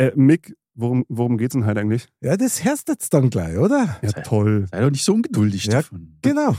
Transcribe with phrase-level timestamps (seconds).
[0.00, 2.06] Äh, Mick, worum, worum geht's denn halt eigentlich?
[2.20, 3.98] Ja, das hörst du jetzt dann gleich, oder?
[4.00, 4.66] Ja, toll.
[4.70, 6.16] Sei doch nicht so ungeduldig Ja, davon.
[6.22, 6.54] genau.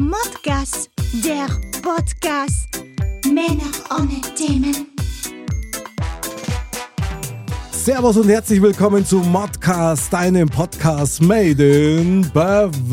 [0.00, 0.88] Modcast,
[1.24, 1.48] der
[1.82, 2.68] Podcast.
[3.26, 4.86] Männer ohne Themen.
[7.72, 12.86] Servus und herzlich willkommen zu Modcast, deinem Podcast made in Bavaria.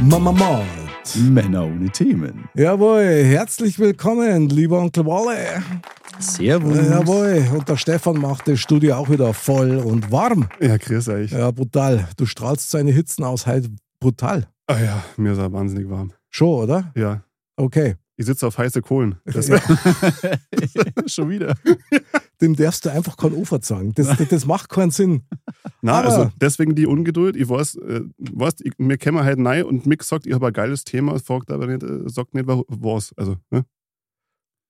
[0.00, 0.77] Mama Mod.
[1.16, 2.48] Männer ohne Themen.
[2.54, 5.62] Jawohl, herzlich willkommen, lieber Onkel Walle.
[6.18, 6.76] Servus.
[6.78, 10.48] Äh, Jawohl, und der Stefan macht das Studio auch wieder voll und warm.
[10.60, 11.30] Ja, grüß euch.
[11.32, 12.08] Ja, brutal.
[12.16, 14.48] Du strahlst seine Hitzen aus, halt brutal.
[14.66, 16.12] Ah ja, mir ist er wahnsinnig warm.
[16.30, 16.92] Schon, oder?
[16.94, 17.22] Ja.
[17.56, 17.96] Okay.
[18.16, 19.16] Ich sitze auf heiße Kohlen.
[19.24, 19.48] Das
[21.06, 21.54] Schon wieder.
[22.40, 23.92] Dem darfst du einfach kein Ufer sagen.
[23.94, 25.22] Das, das, das macht keinen Sinn.
[25.82, 27.34] Na, also deswegen die Ungeduld.
[27.36, 30.52] Ich weiß, äh, weißt, ich, mir kämen halt nein und Mick sagt, ich habe ein
[30.52, 33.12] geiles Thema, fragt aber nicht, äh, sagt nicht, wa- was.
[33.16, 33.64] Also, ne?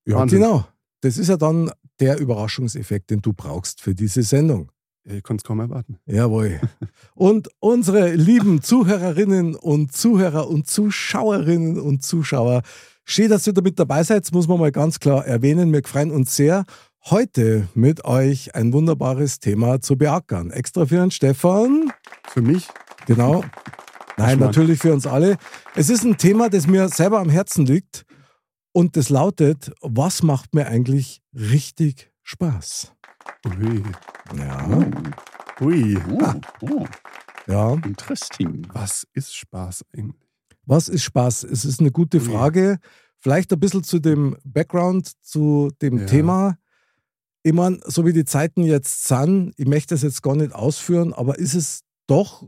[0.06, 0.40] Ja, Wahnsinn.
[0.40, 0.66] genau.
[1.02, 4.72] Das ist ja dann der Überraschungseffekt, den du brauchst für diese Sendung.
[5.04, 5.98] Ich kann es kaum erwarten.
[6.06, 6.60] Jawohl.
[7.14, 12.62] Und unsere lieben Zuhörerinnen und Zuhörer und Zuschauerinnen und Zuschauer,
[13.04, 15.72] schön, dass ihr da mit dabei seid, muss man mal ganz klar erwähnen.
[15.72, 16.64] Wir freuen uns sehr,
[17.10, 20.50] heute mit euch ein wunderbares Thema zu beackern.
[20.50, 21.92] Extra für den Stefan.
[22.28, 22.68] Für mich?
[23.06, 23.44] Genau.
[24.16, 25.36] Nein, natürlich für uns alle.
[25.74, 28.04] Es ist ein Thema, das mir selber am Herzen liegt.
[28.72, 32.92] Und das lautet, was macht mir eigentlich richtig Spaß?
[33.46, 33.82] Ui.
[34.36, 34.68] Ja.
[35.60, 35.98] Ui.
[36.10, 36.86] Oh, oh,
[37.46, 37.74] Ja.
[37.74, 38.66] interesting.
[38.72, 40.20] Was ist Spaß eigentlich?
[40.66, 41.44] Was ist Spaß?
[41.44, 42.24] Es ist eine gute Ui.
[42.24, 42.78] Frage.
[43.20, 46.06] Vielleicht ein bisschen zu dem Background, zu dem Ja.
[46.06, 46.58] Thema.
[47.48, 51.14] Ich meine, so wie die Zeiten jetzt sind, ich möchte das jetzt gar nicht ausführen,
[51.14, 52.46] aber ist es doch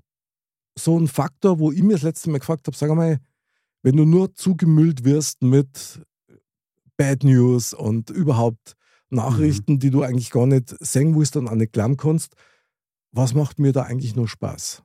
[0.79, 3.19] so ein Faktor, wo ich mir das letzte Mal gefragt habe, sag mal,
[3.83, 6.03] wenn du nur zugemüllt wirst mit
[6.99, 8.77] Bad News und überhaupt
[9.09, 12.35] Nachrichten, die du eigentlich gar nicht sehen willst und auch nicht glauben kannst,
[13.11, 14.83] was macht mir da eigentlich nur Spaß?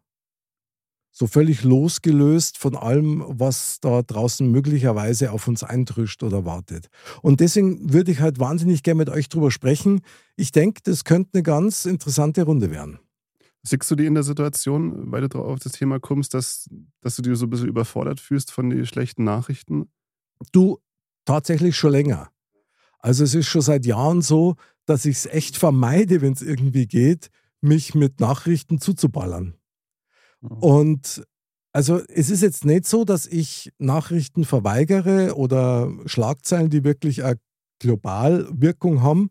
[1.17, 6.89] So völlig losgelöst von allem, was da draußen möglicherweise auf uns eintrischt oder wartet.
[7.21, 10.01] Und deswegen würde ich halt wahnsinnig gerne mit euch drüber sprechen.
[10.35, 12.99] Ich denke, das könnte eine ganz interessante Runde werden.
[13.63, 17.15] Siehst du die in der Situation, weil du drauf auf das Thema kommst, dass, dass
[17.15, 19.87] du dich so ein bisschen überfordert fühlst von den schlechten Nachrichten?
[20.51, 20.79] Du,
[21.23, 22.29] tatsächlich schon länger.
[22.99, 24.55] Also es ist schon seit Jahren so,
[24.85, 27.29] dass ich es echt vermeide, wenn es irgendwie geht,
[27.61, 29.55] mich mit Nachrichten zuzuballern.
[30.49, 31.23] Und
[31.73, 37.39] also es ist jetzt nicht so, dass ich Nachrichten verweigere oder Schlagzeilen, die wirklich eine
[37.79, 39.29] global Wirkung haben.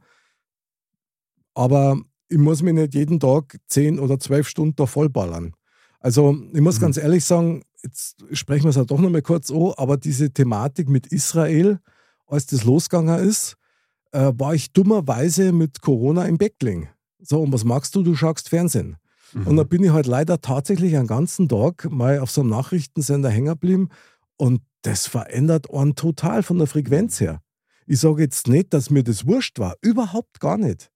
[1.55, 5.55] Aber ich muss mir nicht jeden Tag zehn oder zwölf Stunden da vollballern.
[6.01, 6.83] Also ich muss Mhm.
[6.83, 10.89] ganz ehrlich sagen, jetzt sprechen wir es halt doch nochmal kurz an, aber diese Thematik
[10.89, 11.79] mit Israel,
[12.27, 13.57] als das losgegangen ist,
[14.13, 16.89] äh, war ich dummerweise mit Corona im Beckling.
[17.21, 18.03] So, und was magst du?
[18.03, 18.97] Du schaust Fernsehen.
[19.35, 19.47] Mhm.
[19.47, 23.31] Und da bin ich halt leider tatsächlich einen ganzen Tag mal auf so einem Nachrichtensender
[23.31, 23.89] hängen geblieben
[24.37, 27.41] und das verändert einen total von der Frequenz her.
[27.87, 30.91] Ich sage jetzt nicht, dass mir das wurscht war, überhaupt gar nicht.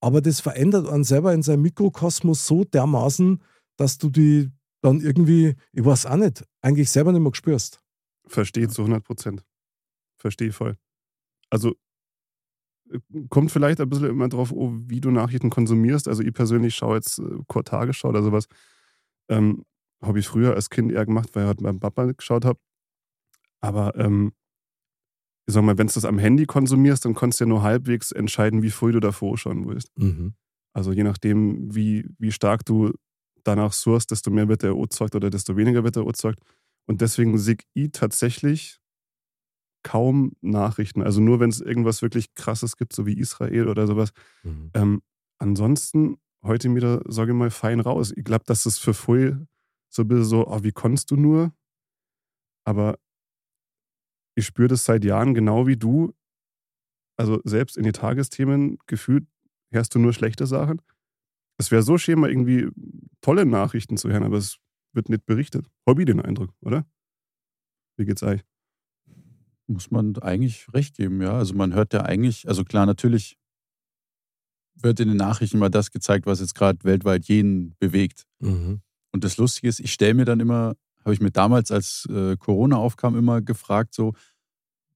[0.00, 3.42] Aber das verändert einen selber in seinem Mikrokosmos so dermaßen,
[3.76, 4.50] dass du die
[4.80, 7.80] dann irgendwie, ich weiß auch nicht, eigentlich selber nicht mehr spürst.
[8.26, 9.44] Verstehe zu 100 Prozent.
[10.18, 10.76] Verstehe voll.
[11.50, 11.74] Also
[13.28, 16.08] kommt vielleicht ein bisschen immer drauf, oh, wie du Nachrichten konsumierst.
[16.08, 18.46] Also ich persönlich schaue jetzt äh, Kurt Tagesschau oder sowas.
[19.28, 19.64] Ähm,
[20.02, 22.58] habe ich früher als Kind eher gemacht, weil ich halt beim Papa geschaut habe.
[23.60, 24.32] Aber ähm,
[25.46, 28.12] ich sag mal, wenn du das am Handy konsumierst, dann kannst du ja nur halbwegs
[28.12, 29.96] entscheiden, wie früh du davor schauen willst.
[29.98, 30.34] Mhm.
[30.72, 32.92] Also je nachdem, wie, wie stark du
[33.44, 36.40] danach suchst, desto mehr wird der erzeugt oder desto weniger wird der erzeugt.
[36.86, 38.81] Und deswegen sehe ich tatsächlich
[39.82, 41.02] kaum Nachrichten.
[41.02, 44.12] Also nur, wenn es irgendwas wirklich Krasses gibt, so wie Israel oder sowas.
[44.42, 44.70] Mhm.
[44.74, 45.02] Ähm,
[45.38, 48.12] ansonsten heute wieder, sage ich mal, fein raus.
[48.14, 49.34] Ich glaube, dass es für früh
[49.88, 51.52] so ein bisschen so, oh, wie konntest du nur?
[52.64, 52.98] Aber
[54.34, 56.14] ich spüre das seit Jahren genau wie du.
[57.18, 59.26] Also selbst in die Tagesthemen gefühlt
[59.70, 60.80] hörst du nur schlechte Sachen.
[61.58, 62.68] Es wäre so schön, mal irgendwie
[63.20, 64.58] tolle Nachrichten zu hören, aber es
[64.94, 65.66] wird nicht berichtet.
[65.86, 66.86] Hobby den Eindruck, oder?
[67.96, 68.42] Wie geht's euch?
[69.66, 71.32] Muss man eigentlich recht geben, ja.
[71.32, 73.36] Also man hört ja eigentlich, also klar, natürlich
[74.74, 78.24] wird in den Nachrichten immer das gezeigt, was jetzt gerade weltweit jeden bewegt.
[78.40, 78.80] Mhm.
[79.12, 80.74] Und das Lustige ist, ich stelle mir dann immer,
[81.04, 84.14] habe ich mir damals, als äh, Corona aufkam, immer gefragt, so,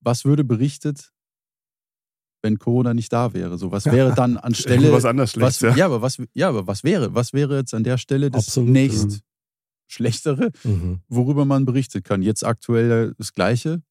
[0.00, 1.12] was würde berichtet,
[2.42, 3.58] wenn Corona nicht da wäre?
[3.58, 4.92] So, was wäre dann anstelle.
[4.92, 5.76] was anderes was, Schlechtes, ja.
[5.76, 5.86] ja.
[5.86, 7.14] aber was, ja, aber was wäre?
[7.14, 9.19] Was wäre jetzt an der Stelle das Absolut, nächst ja.
[9.88, 11.00] Schlechtere, Mhm.
[11.08, 12.22] worüber man berichtet kann?
[12.22, 13.82] Jetzt aktuell das Gleiche.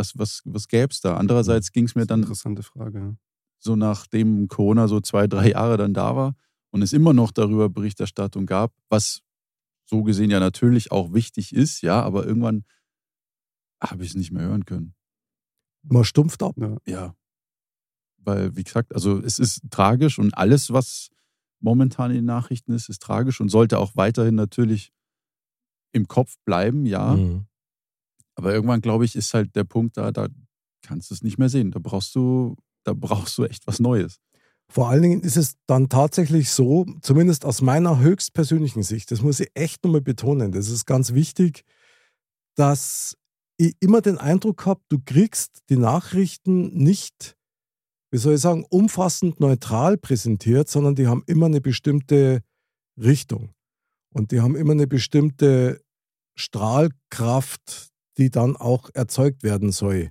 [0.00, 1.18] Was, was, was gäbe es da?
[1.18, 2.98] Andererseits ging es mir dann interessante Frage.
[2.98, 3.14] Ja.
[3.58, 6.34] so nachdem Corona so zwei, drei Jahre dann da war
[6.70, 9.20] und es immer noch darüber Berichterstattung gab, was
[9.84, 12.64] so gesehen ja natürlich auch wichtig ist, ja, aber irgendwann
[13.82, 14.94] habe ich es nicht mehr hören können.
[15.82, 16.54] Man stumpft ab.
[16.56, 16.78] Ja.
[16.86, 17.14] Ja.
[18.16, 21.10] Weil, wie gesagt, also es ist tragisch und alles, was
[21.60, 24.92] momentan in den Nachrichten ist, ist tragisch und sollte auch weiterhin natürlich
[25.92, 27.16] im Kopf bleiben, ja.
[27.16, 27.46] Mhm.
[28.36, 30.28] Aber irgendwann, glaube ich, ist halt der Punkt da, da
[30.82, 31.70] kannst du es nicht mehr sehen.
[31.70, 34.18] Da brauchst du, da brauchst du echt was Neues.
[34.70, 39.40] Vor allen Dingen ist es dann tatsächlich so, zumindest aus meiner höchstpersönlichen Sicht, das muss
[39.40, 41.64] ich echt nochmal betonen, das ist ganz wichtig,
[42.56, 43.16] dass
[43.56, 47.36] ich immer den Eindruck habe, du kriegst die Nachrichten nicht,
[48.12, 52.42] wie soll ich sagen, umfassend neutral präsentiert, sondern die haben immer eine bestimmte
[52.96, 53.52] Richtung.
[54.14, 55.80] Und die haben immer eine bestimmte
[56.36, 60.10] Strahlkraft, die dann auch erzeugt werden soll.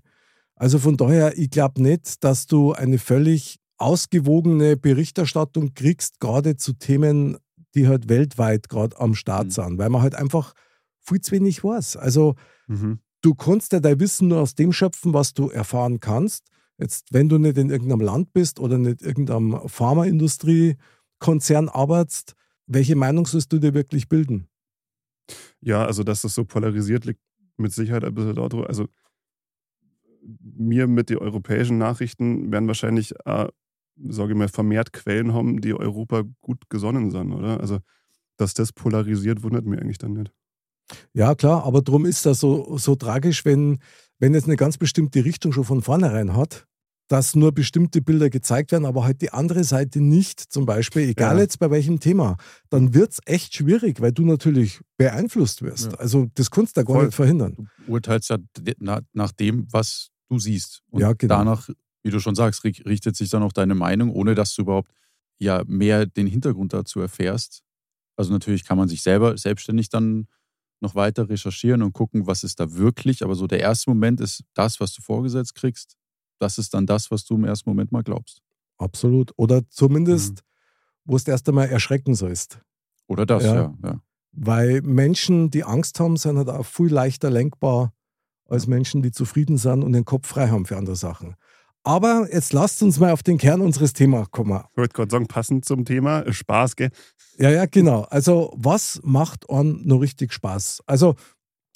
[0.56, 6.74] Also von daher, ich glaube nicht, dass du eine völlig ausgewogene Berichterstattung kriegst, gerade zu
[6.74, 7.38] Themen,
[7.75, 9.51] die halt weltweit gerade am Start Mhm.
[9.51, 10.54] sind, weil man halt einfach
[11.01, 11.98] viel zu wenig weiß.
[11.98, 12.36] Also
[12.68, 13.00] Mhm.
[13.22, 16.46] du kannst ja dein Wissen nur aus dem schöpfen, was du erfahren kannst.
[16.78, 22.34] Jetzt, wenn du nicht in irgendeinem Land bist oder nicht in irgendeinem Pharmaindustriekonzern arbeitest,
[22.68, 24.48] welche Meinung sollst du dir wirklich bilden?
[25.62, 27.22] Ja, also dass das so polarisiert liegt
[27.60, 28.54] mit Sicherheit ein bisschen dort.
[28.54, 28.88] Also
[30.22, 33.48] mir mit den europäischen Nachrichten werden wahrscheinlich, äh,
[34.08, 37.60] sage ich mal, vermehrt Quellen haben, die Europa gut gesonnen sind, oder?
[37.60, 37.80] Also
[38.40, 40.32] dass das polarisiert, wundert mich eigentlich dann nicht.
[41.14, 43.80] Ja, klar, aber darum ist das so, so tragisch, wenn,
[44.18, 46.66] wenn jetzt eine ganz bestimmte Richtung schon von vornherein hat,
[47.10, 51.36] dass nur bestimmte Bilder gezeigt werden, aber halt die andere Seite nicht, zum Beispiel, egal
[51.36, 51.42] Ja.
[51.42, 52.38] jetzt bei welchem Thema,
[52.70, 55.92] dann wird es echt schwierig, weil du natürlich beeinflusst wirst.
[55.92, 55.98] Ja.
[55.98, 57.06] Also das kannst du da gar Voll.
[57.08, 57.56] nicht verhindern.
[57.86, 58.38] Du urteilst ja
[59.12, 60.84] nach dem, was du siehst.
[60.92, 61.36] Und Ja, genau.
[61.40, 61.70] danach,
[62.04, 64.92] wie du schon sagst, ri- richtet sich dann auch deine Meinung, ohne dass du überhaupt
[65.40, 67.64] ja mehr den Hintergrund dazu erfährst.
[68.18, 70.28] Also natürlich kann man sich selber selbstständig dann
[70.82, 73.24] noch weiter recherchieren und gucken, was ist da wirklich.
[73.24, 75.96] Aber so der erste Moment ist das, was du vorgesetzt kriegst.
[76.39, 78.41] Das ist dann das, was du im ersten Moment mal glaubst.
[78.77, 79.31] Absolut.
[79.38, 80.38] Oder zumindest, Mhm.
[81.06, 82.59] wo es erst einmal erschrecken sollst.
[83.07, 83.53] Oder das, Ja.
[83.56, 83.74] ja.
[83.83, 84.01] ja.
[84.31, 87.94] Weil Menschen, die Angst haben, sind halt auch viel leichter lenkbar
[88.47, 91.36] als Menschen, die zufrieden sind und den Kopf frei haben für andere Sachen.
[91.83, 94.62] Aber jetzt lasst uns mal auf den Kern unseres Themas kommen.
[94.71, 96.91] Ich wollte gerade sagen, passend zum Thema, Spaß, gell?
[97.38, 98.01] Ja, ja, genau.
[98.03, 100.83] Also, was macht einem noch richtig Spaß?
[100.86, 101.15] Also,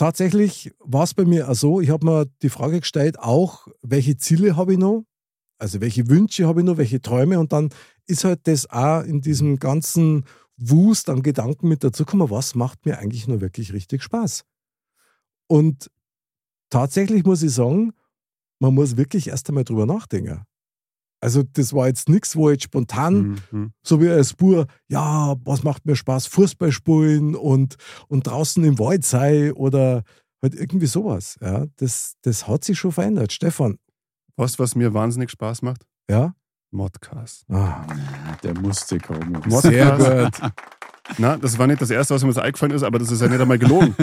[0.03, 4.17] tatsächlich war es bei mir auch so, ich habe mir die Frage gestellt, auch, welche
[4.17, 5.05] Ziele habe ich noch?
[5.57, 7.39] Also, welche Wünsche habe ich noch, welche Träume?
[7.39, 7.69] Und dann
[8.05, 10.25] ist halt das auch in diesem ganzen
[10.57, 14.43] Wust an Gedanken mit dazu gekommen, was macht mir eigentlich nur wirklich richtig Spaß?
[15.47, 15.89] Und
[16.69, 17.93] tatsächlich muss ich sagen,
[18.59, 20.43] man muss wirklich erst einmal drüber nachdenken.
[21.23, 23.71] Also, das war jetzt nichts, wo jetzt spontan Mhm.
[23.81, 27.77] so wie als Bur, ja, was macht mir Spaß, Fußball spielen und,
[28.07, 30.03] und draußen im Wald sein oder
[30.41, 31.37] halt irgendwie sowas.
[31.41, 33.31] Ja, das, das hat sich schon verändert.
[33.33, 33.77] Stefan,
[34.35, 35.85] Weißt du, was mir wahnsinnig Spaß macht?
[36.09, 36.33] ja?
[36.71, 37.45] Modcast.
[37.51, 37.85] Ah,
[38.41, 39.41] Der musste kommen.
[39.49, 40.51] sehr gut.
[41.19, 43.27] Na, das war nicht das Erste, was mir so eingefallen ist, aber das ist ja
[43.27, 43.95] nicht einmal gelogen.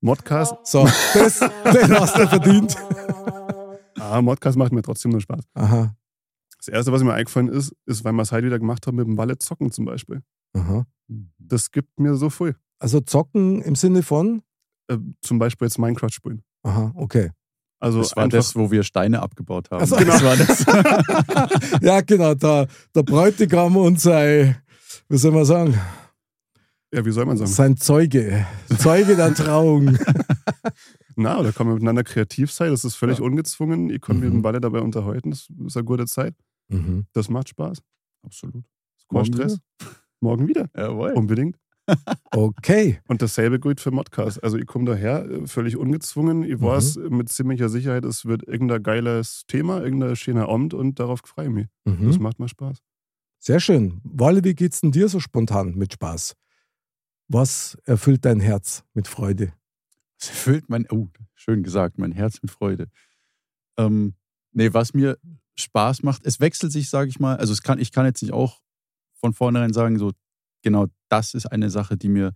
[0.00, 2.76] Modcast, So, das, den hast du verdient.
[4.00, 5.44] ah, Modcast macht mir trotzdem nur Spaß.
[5.54, 5.94] Aha,
[6.66, 9.06] Das Erste, was mir eingefallen ist, ist, weil wir es heute wieder gemacht haben mit
[9.06, 10.22] dem Wallet zocken zum Beispiel.
[10.54, 10.86] aha.
[11.38, 12.56] Das gibt mir so viel.
[12.78, 14.42] Also zocken im Sinne von,
[14.88, 16.42] Äh, zum Beispiel jetzt Minecraft spielen.
[16.62, 17.30] aha, okay.
[17.80, 19.80] Also Das war das, wo wir Steine abgebaut haben.
[19.82, 21.80] Also- das war das.
[21.82, 24.56] ja, genau, der, der Bräutigam und sein,
[25.10, 25.78] wie soll man sagen,
[26.94, 27.50] ja, wie soll man sagen?
[27.50, 28.46] sein Zeuge,
[28.78, 29.98] Zeuge der Trauung.
[31.16, 33.24] Na, da kann man miteinander kreativ sein, das ist völlig Ja.
[33.24, 33.90] ungezwungen.
[33.90, 34.36] Ich kann mich Mhm.
[34.36, 36.34] mit dem Wallet dabei unterhalten, das ist eine gute Zeit.
[36.68, 37.06] Mhm.
[37.12, 37.82] Das macht Spaß.
[38.22, 38.64] Absolut.
[39.10, 39.58] Morgen Stress.
[40.20, 40.68] Morgen wieder.
[40.76, 41.12] Jawohl.
[41.12, 41.56] Unbedingt.
[42.30, 42.98] Okay.
[43.08, 44.42] Und dasselbe gilt für Modcast.
[44.42, 46.42] Also ich komme daher äh, völlig ungezwungen.
[46.42, 46.62] Ich Mhm.
[46.62, 51.48] weiß mit ziemlicher Sicherheit, es wird irgendein geiles Thema, irgendein schöner Abend und darauf freue
[51.48, 51.66] ich mich.
[51.84, 52.06] Mhm.
[52.06, 52.78] Das macht mir Spaß.
[53.38, 54.00] Sehr schön.
[54.02, 56.34] Walle, wie geht's denn dir so spontan mit Spaß?
[57.28, 59.52] Was erfüllt dein Herz mit Freude?
[60.18, 62.88] Es erfüllt mein, oh, schön gesagt, mein Herz mit Freude.
[63.76, 64.14] Ähm,
[64.52, 65.18] nee, was mir
[65.56, 67.36] Spaß macht, es wechselt sich, sage ich mal.
[67.36, 68.60] Also es kann, ich kann jetzt nicht auch
[69.14, 70.12] von vornherein sagen, so
[70.62, 72.34] genau das ist eine Sache, die mir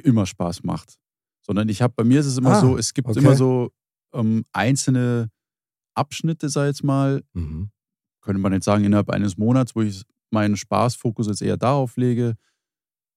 [0.00, 0.98] immer Spaß macht.
[1.40, 3.20] Sondern ich habe, bei mir ist es immer Ah, so, es gibt okay.
[3.20, 3.70] immer so
[4.12, 5.30] ähm, einzelne
[5.94, 7.70] Abschnitte, ich jetzt mal, Mhm.
[8.20, 12.36] könnte man jetzt sagen, innerhalb eines Monats, wo ich meinen Spaßfokus jetzt eher darauf lege,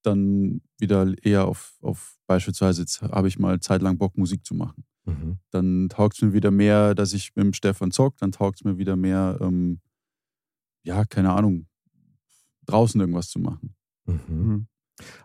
[0.03, 4.85] dann wieder eher auf, auf beispielsweise, jetzt habe ich mal zeitlang Bock, Musik zu machen.
[5.05, 5.37] Mhm.
[5.49, 8.63] Dann taugt es mir wieder mehr, dass ich mit dem Stefan zock, dann taugt es
[8.63, 9.79] mir wieder mehr, ähm,
[10.83, 11.67] ja, keine Ahnung,
[12.65, 13.75] draußen irgendwas zu machen.
[14.05, 14.19] Mhm.
[14.27, 14.67] Mhm.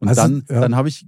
[0.01, 0.61] Und Also, dann, ja.
[0.61, 1.07] dann habe ich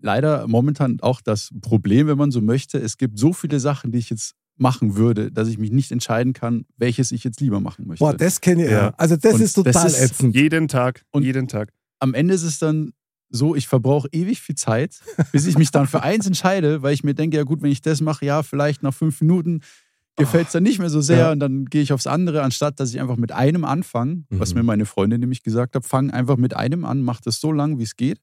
[0.00, 3.98] leider momentan auch das Problem, wenn man so möchte, es gibt so viele Sachen, die
[3.98, 7.86] ich jetzt machen würde, dass ich mich nicht entscheiden kann, welches ich jetzt lieber machen
[7.86, 8.04] möchte.
[8.04, 8.78] Boah, das kenne ich Ja.
[8.88, 8.94] ja.
[8.98, 10.34] Also das Und ist total das ist- ätzend.
[10.36, 11.72] Jeden Tag, Und- jeden Tag.
[11.98, 12.92] Am Ende ist es dann
[13.30, 15.00] so, ich verbrauche ewig viel Zeit,
[15.32, 17.80] bis ich mich dann für eins entscheide, weil ich mir denke, ja gut, wenn ich
[17.80, 19.60] das mache, ja, vielleicht nach fünf Minuten
[20.16, 21.32] gefällt es dann nicht mehr so sehr Ja.
[21.32, 24.58] und dann gehe ich aufs andere, anstatt dass ich einfach mit einem anfange, was Mhm.
[24.60, 27.78] mir meine Freundin nämlich gesagt hat, fang einfach mit einem an, mach das so lang,
[27.78, 28.20] wie es geht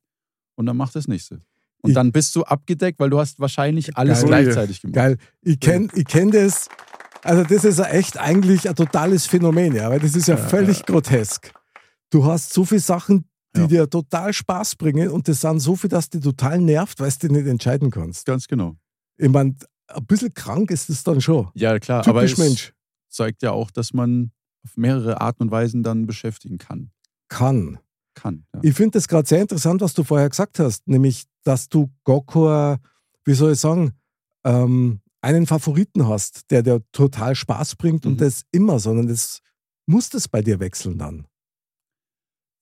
[0.56, 1.42] und dann mach das nächste.
[1.82, 4.44] Und Ich- dann bist du abgedeckt, weil du hast wahrscheinlich alles Geil.
[4.44, 4.96] gleichzeitig gemacht.
[4.96, 5.18] Geil.
[5.42, 6.68] Ich kenne ich kenn das.
[7.24, 10.86] Also, das ist ja echt eigentlich ein totales Phänomen, ja, weil das ist ja völlig
[10.86, 11.52] grotesk.
[12.10, 13.68] Du hast so viele Sachen, die Ja.
[13.68, 17.28] dir total Spaß bringen und das sind so viel, dass die total nervt, weil du
[17.28, 18.26] dich nicht entscheiden kannst.
[18.26, 18.76] Ganz genau.
[19.18, 19.56] Ich meine,
[19.88, 21.50] ein bisschen krank ist es dann schon.
[21.56, 22.74] Ja, klar, aber Typisch es Mensch.
[23.10, 24.32] zeigt ja auch, dass man
[24.66, 26.92] auf mehrere Arten und Weisen dann beschäftigen kann.
[27.30, 27.80] Kann.
[28.14, 28.46] Kann.
[28.54, 28.62] Ja.
[28.64, 32.80] Ich finde das gerade sehr interessant, was du vorher gesagt hast, nämlich, dass du kein,
[33.26, 33.92] wie soll ich sagen,
[34.44, 38.18] ähm, einen Favoriten hast, der dir total Spaß bringt und Mhm.
[38.18, 39.40] das immer, sondern das
[39.86, 41.28] muss das bei dir wechseln dann.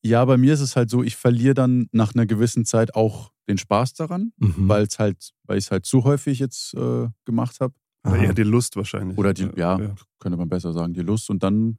[0.06, 3.32] Ja, bei mir ist es halt so, ich verliere dann nach einer gewissen Zeit auch
[3.50, 4.70] den Spaß daran, Mhm.
[4.70, 7.74] weil es halt, weil ich es halt zu häufig jetzt äh, gemacht habe.
[8.06, 9.18] Oder eher die Lust wahrscheinlich.
[9.18, 11.78] Oder die, ja, könnte man besser sagen, die Lust und dann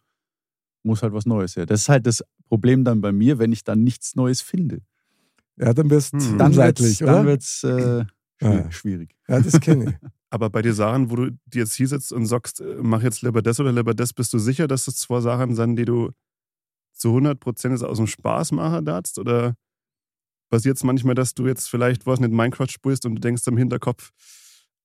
[0.82, 1.66] muss halt was Neues her.
[1.66, 4.80] Das ist halt das Problem dann bei mir, wenn ich dann nichts Neues finde.
[5.56, 6.38] Ja, dann wirst du Hm.
[6.38, 7.24] Dann wird unleidlich, es dann oder?
[7.26, 8.04] wird's, äh,
[8.40, 8.70] Ja.
[8.72, 9.14] schwierig.
[9.28, 9.94] Ja, das kenne ich.
[10.30, 13.22] Aber bei den Sachen, wo du dir jetzt hier sitzt und sagst, äh, mach jetzt
[13.22, 16.10] lieber das oder lieber das, bist du sicher, dass das zwei Sachen sind, die du
[16.96, 19.18] zu 100% jetzt aus dem Spaß machen darfst?
[19.18, 19.54] Oder
[20.50, 23.56] passiert es manchmal, dass du jetzt vielleicht, was nicht, Minecraft spielst und du denkst im
[23.56, 24.12] Hinterkopf,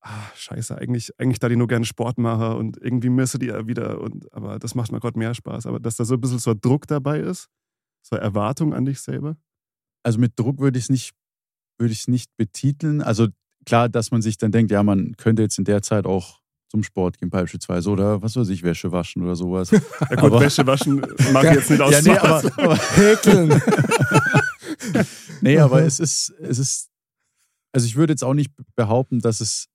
[0.01, 3.67] ah, scheiße, eigentlich, eigentlich da die nur gerne Sport mache und irgendwie müsste die ja
[3.67, 5.65] wieder, und, aber das macht mir gerade mehr Spaß.
[5.65, 7.47] Aber dass da so ein bisschen so ein Druck dabei ist,
[8.01, 9.37] so eine Erwartung an dich selber?
[10.03, 11.11] Also mit Druck würde ich es nicht,
[11.77, 13.01] würde ich es nicht betiteln.
[13.01, 13.27] Also
[13.65, 16.40] klar, dass man sich dann denkt, ja, man könnte jetzt in der Zeit auch
[16.71, 19.71] zum Sport gehen beispielsweise oder was weiß ich, Wäsche waschen oder sowas.
[19.71, 19.79] Ja
[20.15, 20.99] gut, Aber- Wäsche waschen
[21.33, 23.61] mache ich jetzt nicht aus ja, nee, aber, aber, Häkeln.
[25.41, 25.87] nee, aber Mhm.
[25.87, 26.89] es ist, es ist,
[27.73, 29.67] also ich würde jetzt auch nicht behaupten, dass es,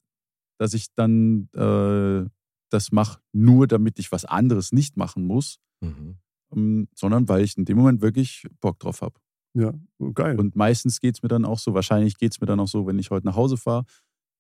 [0.58, 2.28] dass ich dann äh,
[2.70, 6.16] das mache, nur damit ich was anderes nicht machen muss, Mhm.
[6.54, 9.20] ähm, sondern weil ich in dem Moment wirklich Bock drauf habe.
[9.54, 9.72] Ja,
[10.14, 10.38] geil.
[10.38, 12.86] Und meistens geht es mir dann auch so, wahrscheinlich geht es mir dann auch so,
[12.86, 13.84] wenn ich heute nach Hause fahre,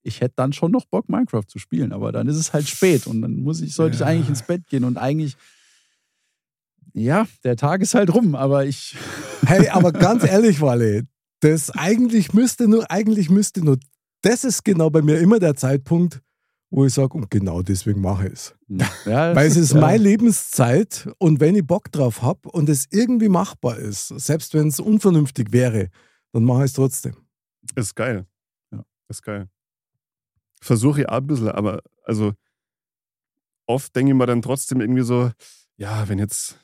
[0.06, 3.06] ich hätte dann schon noch Bock, Minecraft zu spielen, aber dann ist es halt spät
[3.06, 4.02] und dann muss ich, sollte Ja.
[4.02, 5.36] ich eigentlich ins Bett gehen und eigentlich,
[6.94, 8.96] ja, der Tag ist halt rum, aber ich,
[9.46, 11.06] Hey, aber ganz ehrlich, Wale,
[11.40, 13.78] das eigentlich müsste nur, eigentlich müsste nur,
[14.22, 16.20] das ist genau bei mir immer der Zeitpunkt,
[16.70, 18.54] wo ich sage, und genau deswegen mache ich es.
[19.04, 19.80] ja, Weil es ist ja.
[19.80, 24.68] meine Lebenszeit und wenn ich Bock drauf habe und es irgendwie machbar ist, selbst wenn
[24.68, 25.90] es unvernünftig wäre,
[26.32, 27.14] dann mache ich es trotzdem.
[27.76, 28.26] Ist geil.
[28.72, 28.84] Ja.
[29.08, 29.48] Ist geil.
[30.60, 32.32] Versuche ich auch ein bisschen, aber also
[33.66, 35.30] oft denke ich mir dann trotzdem irgendwie so,
[35.76, 36.58] ja, wenn jetzt,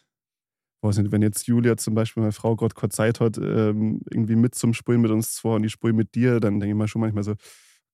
[0.83, 4.37] weiß nicht, wenn jetzt Julia zum Beispiel, meine Frau, gerade kurz Zeit hat, ähm, irgendwie
[4.37, 6.89] mit zum Spulen mit uns zwei und die spulen mit dir, dann denke ich mir
[6.89, 7.35] schon manchmal so,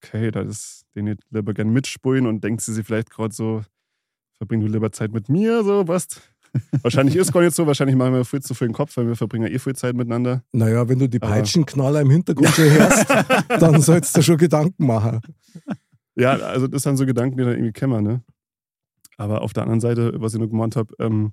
[0.02, 3.62] okay, da ist den ich lieber gern mitspulen und denkt sie sich vielleicht gerade so,
[4.38, 6.06] verbring du lieber Zeit mit mir, so, was?
[6.82, 9.16] wahrscheinlich ist gar nicht so, wahrscheinlich machen wir viel zu viel den Kopf, weil wir
[9.16, 10.42] verbringen ja eh viel Zeit miteinander.
[10.52, 13.06] Naja, wenn du die Peitschenknaller im Hintergrund schon hörst,
[13.60, 15.20] dann sollst du schon Gedanken machen.
[16.18, 18.24] Ja, also das sind so Gedanken, die dann irgendwie kämmern, ne?
[19.16, 21.32] Aber auf der anderen Seite, was ich nur gemeint habe, ähm,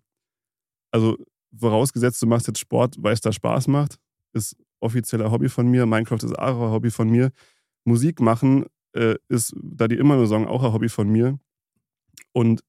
[0.92, 1.18] also
[1.58, 3.98] vorausgesetzt, du machst jetzt Sport, weil es da Spaß macht,
[4.34, 5.86] ist offizieller Hobby von mir.
[5.86, 7.32] Minecraft ist auch ein Hobby von mir.
[7.86, 11.40] Musik machen äh, ist, da die immer nur sagen, auch ein Hobby von mir.
[12.34, 12.62] Und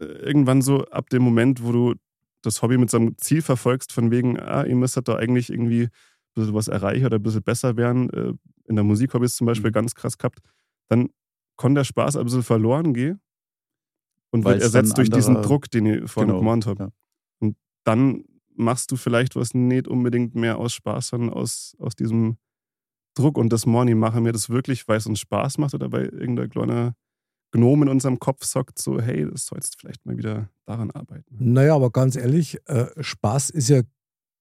[0.00, 1.94] äh, irgendwann so ab dem Moment, wo du
[2.42, 5.84] das Hobby mit so einem Ziel verfolgst, von wegen, ah, ihr müsstet da eigentlich irgendwie
[5.84, 5.90] ein
[6.34, 8.32] bisschen was erreichen oder ein bisschen besser werden, äh,
[8.68, 9.74] in der Musik habe ich es zum Beispiel Mhm.
[9.74, 10.40] ganz krass gehabt,
[10.88, 11.10] dann
[11.56, 13.20] kann der Spaß ein bisschen verloren gehen
[14.30, 16.84] und Weil wird ersetzt durch diesen Druck, den ich vorhin Genau, gemeint habe.
[16.84, 16.90] ja.
[17.40, 18.24] Und dann
[18.56, 22.38] machst du vielleicht was nicht unbedingt mehr aus Spaß, sondern aus, aus diesem
[23.16, 26.06] Druck und das Morning machen wir das wirklich, weil es uns Spaß macht oder weil
[26.06, 26.94] irgendein kleiner
[27.52, 31.36] Gnom in unserem Kopf sagt so, hey, das sollst vielleicht mal wieder daran arbeiten.
[31.38, 33.82] Naja, aber ganz ehrlich, äh, Spaß ist ja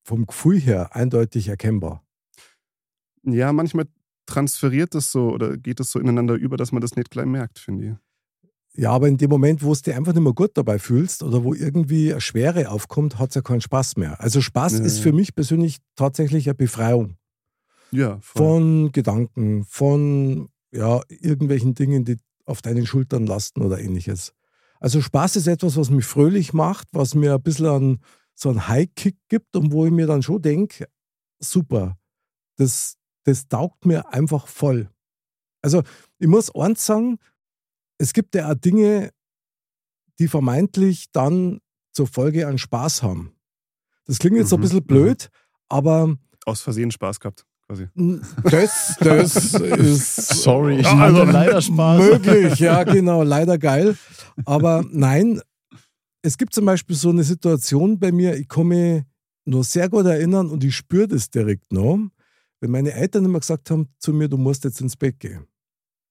[0.03, 2.03] vom Gefühl her eindeutig erkennbar.
[3.21, 3.85] Ja, manchmal
[4.25, 7.59] transferiert das so oder geht es so ineinander über, dass man das nicht gleich merkt,
[7.59, 7.93] finde ich.
[8.75, 11.43] Ja, aber in dem Moment, wo es dir einfach nicht mehr gut dabei fühlst oder
[11.43, 14.19] wo irgendwie eine Schwere aufkommt, hat es ja keinen Spaß mehr.
[14.19, 17.17] Also Spaß Ja, ist für mich persönlich tatsächlich eine Befreiung
[17.91, 24.33] Ja, von Gedanken, von ja, irgendwelchen Dingen, die auf deinen Schultern lasten oder ähnliches.
[24.79, 27.99] Also Spaß ist etwas, was mich fröhlich macht, was mir ein bisschen an,
[28.33, 30.87] so einen High-Kick gibt und wo ich mir dann schon denke,
[31.39, 31.95] super,
[32.57, 34.89] das, das taugt mir einfach voll.
[35.61, 35.83] Also
[36.19, 37.17] ich muss eins sagen,
[37.97, 39.11] es gibt ja auch Dinge,
[40.19, 41.59] die vermeintlich dann
[41.93, 43.33] zur Folge an Spaß haben.
[44.05, 44.87] Das klingt jetzt so ein Mhm, bisschen mhm.
[44.87, 45.29] blöd,
[45.69, 47.87] aber Aus Versehen Spaß gehabt, quasi.
[48.43, 51.99] das, das ist Sorry, ich hatte also- leider Spaß.
[51.99, 53.97] möglich, ja genau, leider geil.
[54.45, 55.39] Aber nein,
[56.21, 59.03] es gibt zum Beispiel so eine Situation bei mir, ich mich
[59.45, 61.99] nur sehr gut erinnern und ich spüre das direkt noch,
[62.63, 65.45] wenn meine Eltern immer gesagt haben zu mir, du musst jetzt ins Bett gehen.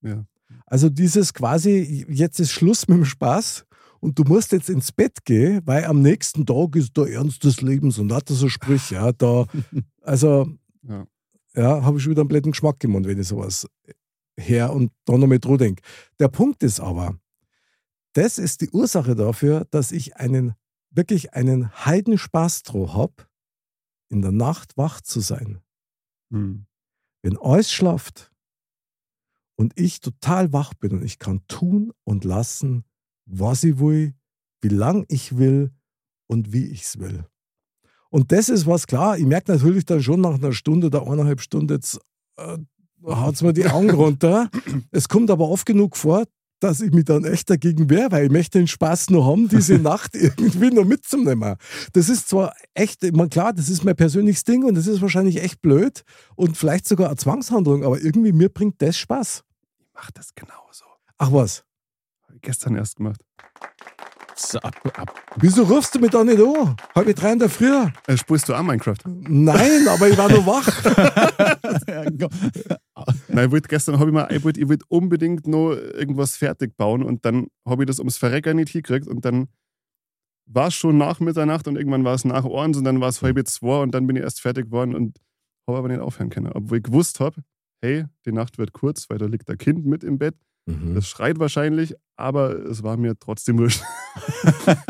[0.03, 0.27] Ja.
[0.67, 3.65] Also dieses quasi, jetzt ist Schluss mit dem Spaß
[4.01, 7.63] und du musst jetzt ins Bett gehen, weil am nächsten Tag ist der Ernst des
[7.63, 9.47] Lebens und hat er so Sprüche, ja, da,
[10.03, 10.47] also,
[10.83, 11.07] Ja.
[11.55, 13.67] ja, habe ich wieder einen blöden Geschmack im Mund, wenn ich sowas
[14.37, 15.83] her und da noch mit drüber denke.
[16.19, 17.17] Der Punkt ist aber,
[18.13, 20.53] das ist die Ursache dafür, dass ich einen,
[20.91, 23.15] wirklich einen Heidenspaß drauf habe,
[24.11, 25.63] in der Nacht wach zu sein
[26.33, 26.67] Hm.
[27.23, 28.33] wenn alles schlaft
[29.57, 32.85] und ich total wach bin und ich kann tun und lassen,
[33.27, 34.15] was ich will,
[34.63, 35.71] wie lang ich will
[36.27, 37.27] und wie ich es will.
[38.09, 41.41] Und das ist was klar, ich merke natürlich dann schon nach einer Stunde oder eineinhalb
[41.41, 42.01] Stunden, jetzt
[42.37, 42.59] äh,
[43.05, 44.51] haut es mir die Augen runter.
[44.91, 46.25] Es kommt aber oft genug vor,
[46.63, 49.75] dass ich mich dann echt dagegen wehre, weil ich möchte den Spaß noch haben, diese
[49.79, 51.57] Nacht irgendwie noch mitzunehmen.
[51.93, 55.03] Das ist zwar echt, ich meine, klar, das ist mein persönliches Ding und das ist
[55.03, 56.03] wahrscheinlich echt blöd
[56.37, 59.43] und vielleicht sogar eine Zwangshandlung, aber irgendwie mir bringt das Spaß.
[59.79, 60.85] Ich mach das genauso.
[61.19, 61.65] Ach was,
[62.41, 63.21] gestern erst gemacht.
[64.45, 65.15] So, ab, ab.
[65.37, 66.75] wieso rufst du mich da nicht an?
[66.95, 67.73] Halb drei in der Früh?
[68.07, 68.97] Äh, spielst du auch Minecraft?
[69.07, 70.67] Nein, aber ich war noch wach.
[73.29, 76.77] Nein, ich wollte gestern habe ich mal, ich wollte, ich wollte unbedingt noch irgendwas fertig
[76.77, 79.49] bauen und dann habe ich das ums Verrecker nicht hingekriegt und dann
[80.47, 83.23] war es schon nach Mitternacht und irgendwann war es nach eins und dann war es
[83.23, 85.19] halb zwei und dann bin ich erst fertig geworden und
[85.69, 86.53] habe aber nicht aufhören können.
[86.53, 87.43] Obwohl ich gewusst habe,
[87.81, 90.35] hey, die Nacht wird kurz, weil da liegt ein Kind mit im Bett.
[90.67, 90.95] Mhm.
[90.95, 93.83] Das schreit wahrscheinlich, aber es war mir trotzdem wurscht.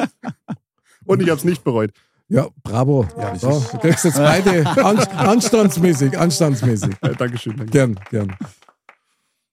[1.07, 1.93] und ich habe es nicht bereut.
[2.29, 3.07] Ja, bravo.
[3.19, 6.95] Ja, so, du kriegst jetzt beide an, anstandsmäßig, anstandsmäßig.
[7.03, 7.57] Äh, Dankeschön.
[7.57, 7.73] Danke.
[7.73, 8.37] Gern, gern.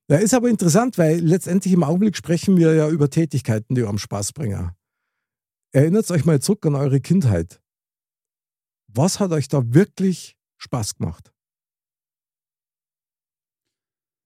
[0.09, 3.97] Ja, ist aber interessant, weil letztendlich im Augenblick sprechen wir ja über Tätigkeiten, die am
[3.97, 4.71] Spaß bringen.
[5.71, 7.61] Erinnert euch mal zurück an eure Kindheit.
[8.87, 11.31] Was hat euch da wirklich Spaß gemacht?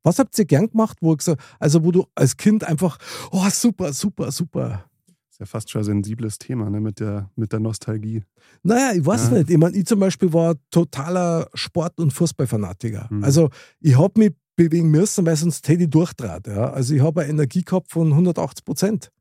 [0.03, 2.97] Was habt ihr gern gemacht, wo, gesagt- also wo du als Kind einfach,
[3.31, 4.85] oh super, super, super.
[5.31, 8.23] Ist ja fast schon ein sensibles Thema ne, mit, der, mit der Nostalgie.
[8.61, 9.37] Naja, ich weiß Ja.
[9.39, 9.49] nicht.
[9.49, 13.07] Ich meine, ich zum Beispiel war totaler Sport- und Fußballfanatiker.
[13.09, 13.23] Mhm.
[13.23, 16.45] Also ich habe mich bewegen müssen, weil sonst hätte ich durchtrat.
[16.45, 16.69] Ja.
[16.71, 19.11] Also ich habe eine Energie gehabt von 180 Prozent.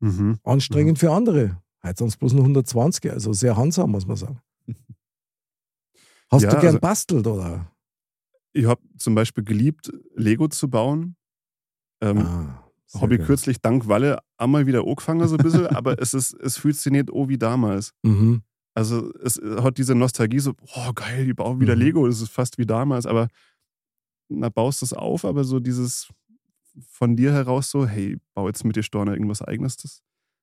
[0.00, 0.38] Mhm.
[0.44, 1.60] Anstrengend für andere.
[1.82, 4.40] Heute es bloß nur 120, also sehr handsam, muss man sagen.
[6.30, 7.70] Hast Ja, du gern also- bastelt, oder?
[8.54, 11.16] Ich habe zum Beispiel geliebt, Lego zu bauen.
[12.00, 13.26] Ähm, Ah, ich geil.
[13.26, 16.92] kürzlich dank Walle einmal wieder angefangen, so ein bisschen, aber es, ist, es fühlt sich
[16.92, 17.90] nicht an wie damals.
[18.02, 18.42] Mhm.
[18.74, 21.82] Also es hat diese Nostalgie so, oh geil, ich baue wieder Mhm.
[21.82, 23.28] Lego, das ist fast wie damals, aber
[24.28, 26.08] na, baust es auf, aber so dieses
[26.88, 30.02] von dir heraus so, hey, bau jetzt mit dir Storner irgendwas eigenes, das,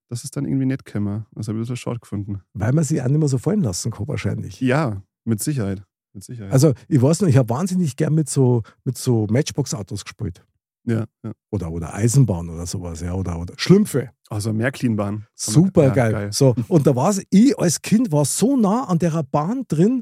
[0.10, 1.28] das ist dann irgendwie nicht kämmer.
[1.34, 2.41] Das habe ich ein bisschen short gefunden.
[2.54, 4.60] Weil man sich auch nicht mehr so fallen lassen kann, wahrscheinlich.
[4.62, 5.84] Ja, mit Sicherheit.
[6.13, 6.52] Mit Sicherheit.
[6.52, 10.45] Also ich weiß noch, ich habe wahnsinnig gern mit so, mit so Matchbox-Autos gespielt.
[10.86, 11.32] ja, ja.
[11.52, 13.13] Oder, oder Eisenbahn oder sowas, ja.
[13.13, 14.10] Oder, oder Schlümpfe.
[14.30, 15.28] Also Märklinbahn.
[15.36, 16.30] Super Ja, geil.
[16.34, 20.02] So, und da war ich als Kind war so nah an der Bahn drin,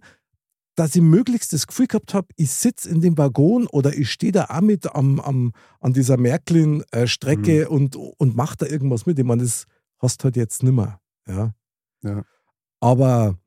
[0.76, 4.32] dass ich möglichst das Gefühl gehabt habe, ich sitze in dem Waggon oder ich stehe
[4.32, 7.76] da auch mit am, am, an dieser Märklin-Strecke Mhm.
[7.76, 9.20] und, und mache da irgendwas mit.
[9.20, 9.66] Ich meine, das
[9.98, 11.02] hast du halt jetzt nimmer.
[11.28, 11.54] Ja.
[12.02, 12.24] Ja.
[12.80, 13.38] Aber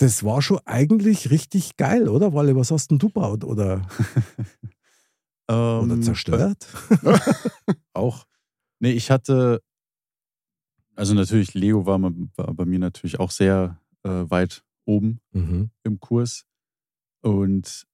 [0.00, 2.32] das war schon eigentlich richtig geil, oder?
[2.32, 3.82] Walle, was hast denn du gebaut oder,
[5.48, 6.66] oder Ähm, zerstört?
[7.92, 8.24] Auch.
[8.78, 9.60] Nee, ich hatte,
[10.96, 15.70] also natürlich, Lego war, war bei mir natürlich auch sehr äh, weit oben Mhm.
[15.84, 16.44] im Kurs.
[17.22, 17.86] Und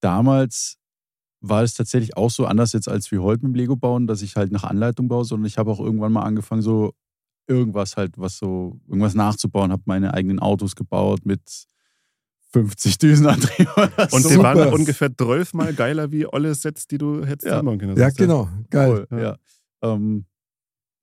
[0.00, 0.78] damals
[1.40, 4.22] war es tatsächlich auch so anders jetzt als wie heute mit dem Lego bauen, dass
[4.22, 6.94] ich halt nach Anleitung baue, sondern ich habe auch irgendwann mal angefangen, so
[7.46, 11.40] irgendwas halt, was so, irgendwas nachzubauen, habe meine eigenen Autos gebaut mit
[12.52, 13.72] 50 Düsenantrieben.
[13.76, 14.28] oder Und so.
[14.28, 14.72] die waren Super.
[14.72, 17.60] ungefähr 12 mal geiler wie alle Sets, die du hättest Ja.
[17.62, 17.96] können.
[17.96, 18.48] Ja, genau.
[18.70, 19.06] Geil.
[19.10, 19.36] Cool, ja.
[19.82, 20.26] Ähm,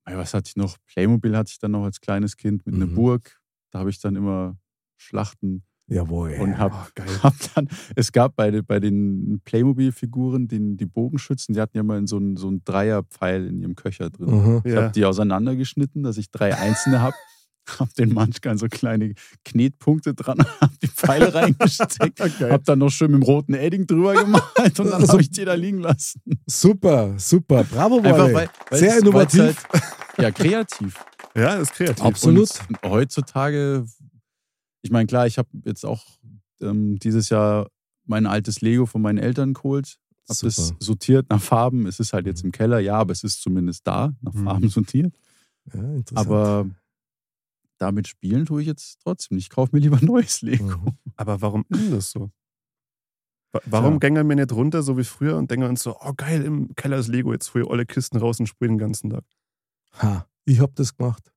[0.06, 0.76] ey, was hatte ich noch?
[0.86, 2.94] Playmobil hatte ich dann noch als kleines Kind mit einer Mhm.
[2.94, 3.40] Burg.
[3.70, 4.56] Da habe ich dann immer
[4.96, 6.36] Schlachten Jawohl.
[6.40, 7.06] und habe Oh, geil.
[7.22, 11.82] hab dann, es gab bei, den- bei den Playmobil-Figuren, den, die Bogenschützen, die hatten ja
[11.82, 14.30] mal so einen, so einen Dreierpfeil in ihrem Köcher drin.
[14.30, 14.62] Mhm.
[14.64, 14.82] Ich Ja.
[14.84, 17.14] habe die auseinandergeschnitten, dass ich drei einzelne habe.
[17.78, 22.52] Hab den manchmal so kleine Knetpunkte dran, hab die Pfeile reingesteckt, Geil.
[22.52, 25.30] hab dann noch schön mit dem roten Edding drüber gemalt und dann Also- habe ich
[25.30, 26.20] die da liegen lassen.
[26.46, 27.64] Super, super.
[27.64, 29.40] Bravo, Einfach weil, weil Sehr innovativ.
[29.72, 29.82] Halt,
[30.18, 30.94] ja, kreativ.
[31.34, 32.04] Ja, ist kreativ.
[32.04, 32.50] Absolut.
[32.68, 33.86] Und heutzutage,
[34.84, 36.04] ich meine, klar, ich habe jetzt auch
[36.60, 37.68] ähm, dieses Jahr
[38.04, 39.98] mein altes Lego von meinen Eltern geholt.
[40.28, 40.76] Habe das Super.
[40.80, 41.86] sortiert nach Farben.
[41.86, 44.44] Es ist halt jetzt im Keller, ja, aber es ist zumindest da, nach Mhm.
[44.44, 45.18] Farben sortiert.
[45.72, 46.26] Ja, interessant.
[46.26, 46.66] Aber
[47.78, 49.36] damit spielen tue ich jetzt trotzdem.
[49.36, 49.46] nicht.
[49.46, 50.64] Ich kaufe mir lieber neues Lego.
[50.78, 50.98] Mhm.
[51.16, 52.30] Aber warum ist das so?
[53.52, 54.08] Wa- Warum Tja.
[54.10, 56.98] gängen wir nicht runter, so wie früher, und denken uns so, oh geil, im Keller
[56.98, 59.24] ist Lego, jetzt ich alle Kisten raus und spiele den ganzen Tag.
[60.02, 61.32] Ha, ich habe das gemacht.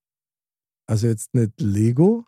[0.88, 2.26] Also jetzt nicht Lego,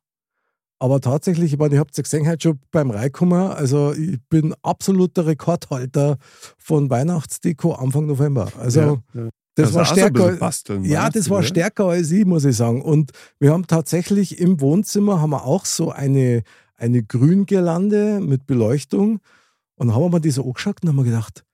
[0.80, 4.18] aber tatsächlich, ich meine, ihr habt es ja gesehen heute schon beim Reinkommen, also ich
[4.30, 6.18] bin absoluter Rekordhalter
[6.58, 8.50] von Weihnachtsdeko Anfang November.
[8.58, 9.30] Also Ja, ja.
[9.56, 10.32] das war auch so ein stärker.
[10.38, 12.82] basteln, ja, das war stärker als ich, muss ich sagen.
[12.82, 16.44] Und wir haben tatsächlich im Wohnzimmer haben wir auch so eine,
[16.76, 19.20] eine Grüngirlande mit Beleuchtung.
[19.76, 21.46] Und haben wir mal die so angeschaut und haben gedacht,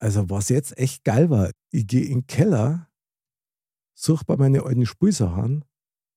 [0.00, 2.88] also was jetzt echt geil war, ich gehe in den Keller,
[3.94, 5.64] suche bei meinen alten Spielsachen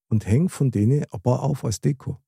[0.09, 2.19] und hänge von denen ein paar auf als Deko.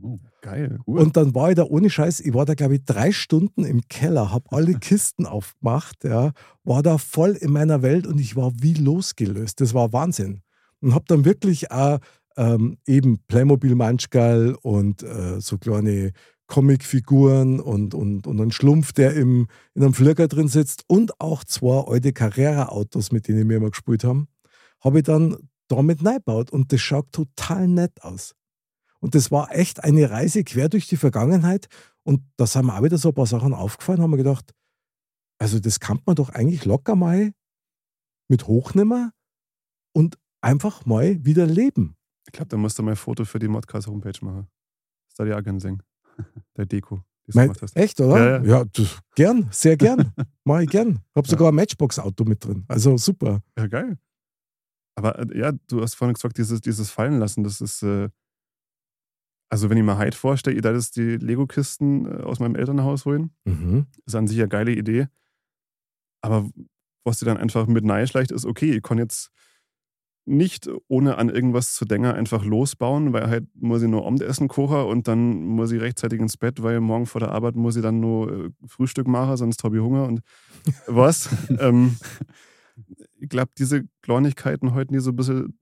[0.00, 0.78] Oh, Geil.
[0.86, 1.00] cool.
[1.00, 3.82] Und dann war ich da ohne Scheiß, ich war da, glaube ich, drei Stunden im
[3.88, 6.32] Keller, habe alle Kisten aufgemacht, ja,
[6.64, 9.60] war da voll in meiner Welt und ich war wie losgelöst.
[9.60, 10.42] Das war Wahnsinn.
[10.80, 11.98] Und habe dann wirklich auch
[12.36, 16.12] ähm, eben Playmobil Manchgal und äh, so kleine
[16.46, 21.44] Comicfiguren und, und, und einen Schlumpf, der im, in einem Flieger drin sitzt und auch
[21.44, 24.28] zwei alte Carrera-Autos, mit denen wir immer gespielt haben,
[24.80, 25.36] habe ich dann
[25.68, 28.34] damit neibaut und das schaut total nett aus.
[29.00, 31.68] Und das war echt eine Reise quer durch die Vergangenheit.
[32.02, 34.52] Und da sind mir auch wieder so ein paar Sachen aufgefallen, haben wir gedacht,
[35.38, 37.32] also das kann man doch eigentlich locker mal
[38.28, 39.12] mit hochnehmen
[39.92, 41.94] und einfach mal wieder leben.
[42.26, 44.48] Ich glaube, da musst du mal ein Foto für die Modcast-Homepage machen.
[45.08, 45.82] Das da die auch gerne singen.
[46.56, 47.76] Der Deko, die du Mein, gemacht hast.
[47.76, 48.42] echt, oder?
[48.44, 50.12] Ja, Ja, das, gern, sehr gern.
[50.44, 51.00] Mach ich gern.
[51.14, 52.64] Hab sogar ein Matchbox-Auto mit drin.
[52.68, 53.42] Also super.
[53.56, 53.98] Ja, geil.
[54.98, 58.08] Aber äh, ja, du hast vorhin gesagt, dieses, dieses Fallen lassen, das ist, äh,
[59.48, 63.04] also wenn ich mir heute vorstelle, ich da das die Lego-Kisten äh, aus meinem Elternhaus
[63.04, 63.86] holen, Mhm.
[64.06, 65.06] ist an sich eine geile Idee.
[66.20, 66.50] Aber
[67.04, 69.30] was dir dann einfach mit schleicht, ist, okay, ich kann jetzt
[70.26, 74.82] nicht ohne an irgendwas zu denken einfach losbauen, weil halt muss ich nur Abendessen kochen
[74.82, 78.00] und dann muss ich rechtzeitig ins Bett, weil morgen vor der Arbeit muss ich dann
[78.00, 80.22] nur äh, Frühstück machen, sonst habe ich Hunger und
[80.88, 81.30] was.
[81.60, 81.96] ähm,
[83.20, 85.58] ich glaube, diese Kleinigkeiten heute nie so ein bisschen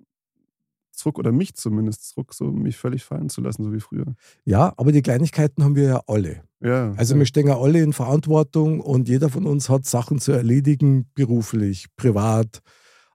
[0.97, 4.15] zurück, oder mich zumindest zurück, so mich völlig fallen zu lassen, so wie früher.
[4.45, 6.43] Ja, aber die Kleinigkeiten haben wir ja alle.
[6.61, 6.93] Ja.
[6.97, 7.21] Also ja.
[7.21, 11.87] wir stehen ja alle in Verantwortung und jeder von uns hat Sachen zu erledigen, beruflich,
[11.97, 12.61] privat.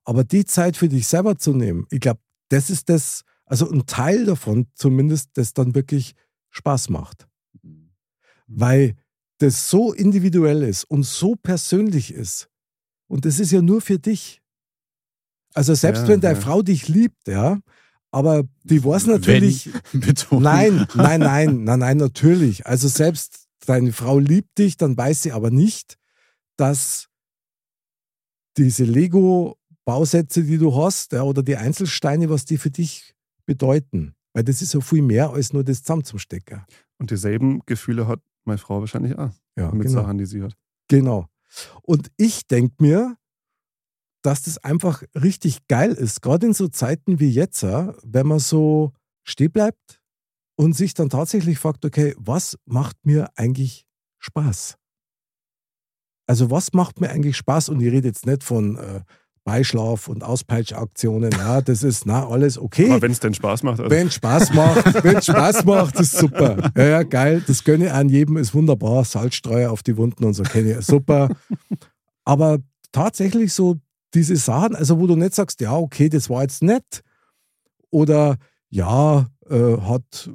[0.03, 3.85] Aber die Zeit für dich selber zu nehmen, ich glaube, das ist das, also ein
[3.85, 6.13] Teil davon zumindest, das dann wirklich
[6.49, 7.27] Spaß macht.
[8.47, 8.95] Weil
[9.39, 12.50] das so individuell ist und so persönlich ist.
[13.11, 14.41] Und das ist ja nur für dich.
[15.53, 16.41] Also selbst Ja, wenn deine ja.
[16.41, 17.59] Frau dich liebt, ja,
[18.09, 20.43] aber die weiß natürlich, Betonung.
[20.43, 22.65] Nein, nein, nein, nein, nein, natürlich.
[22.65, 25.97] Also selbst deine Frau liebt dich, dann weiß sie aber nicht,
[26.55, 27.09] dass
[28.57, 33.13] diese Lego-Bausätze, die du hast, ja, oder die Einzelsteine, was die für dich
[33.45, 34.15] bedeuten.
[34.33, 36.63] Weil das ist ja viel mehr als nur das Zusammenzustecken.
[36.97, 40.01] Und dieselben Gefühle hat meine Frau wahrscheinlich auch Ja, mit genau.
[40.01, 40.55] Sachen, die sie hat.
[40.87, 41.27] Genau.
[41.81, 43.17] Und ich denke mir,
[44.23, 48.93] dass das einfach richtig geil ist, gerade in so Zeiten wie jetzt, wenn man so
[49.23, 50.01] stehen bleibt
[50.55, 53.87] und sich dann tatsächlich fragt, okay, was macht mir eigentlich
[54.19, 54.77] Spaß?
[56.27, 57.69] Also was macht mir eigentlich Spaß?
[57.69, 59.01] Und ich rede jetzt nicht von äh,
[59.43, 62.89] Beischlaf und Auspeitschaktionen, ja, das ist na alles okay.
[62.91, 66.71] Aber wenn es denn Spaß macht, also, Wenn Spaß macht, wenn Spaß macht, ist super.
[66.77, 67.43] Ja, ja, geil.
[67.47, 69.03] Das gönne ich an jedem, ist wunderbar.
[69.03, 70.85] Salzstreuer auf die Wunden und so kenne ich.
[70.85, 71.29] Super.
[72.23, 72.59] Aber
[72.91, 73.77] tatsächlich so
[74.13, 77.01] diese Sachen, also wo du nicht sagst, ja, okay, das war jetzt nett.
[77.89, 78.37] Oder
[78.69, 80.29] ja, äh, hat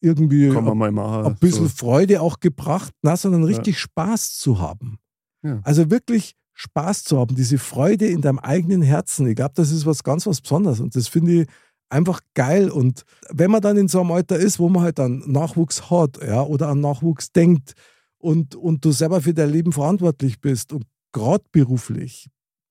[0.00, 1.26] irgendwie machen.
[1.26, 1.76] ein bisschen So.
[1.76, 4.98] Freude auch gebracht, na, sondern richtig Spaß zu haben.
[5.42, 5.60] Ja.
[5.64, 9.26] Also wirklich Spaß zu haben, diese Freude in deinem eigenen Herzen.
[9.26, 11.48] Ich glaube, das ist was ganz was Besonderes und das finde ich
[11.88, 12.70] einfach geil.
[12.70, 16.18] Und wenn man dann in so einem Alter ist, wo man halt dann Nachwuchs hat,
[16.24, 17.74] ja, oder an Nachwuchs denkt
[18.18, 22.28] und, und du selber für dein Leben verantwortlich bist und gerade beruflich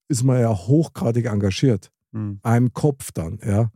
[0.08, 1.90] ist man ja hochgradig engagiert.
[2.12, 2.40] Hm.
[2.42, 3.70] Einem Kopf dann, ja.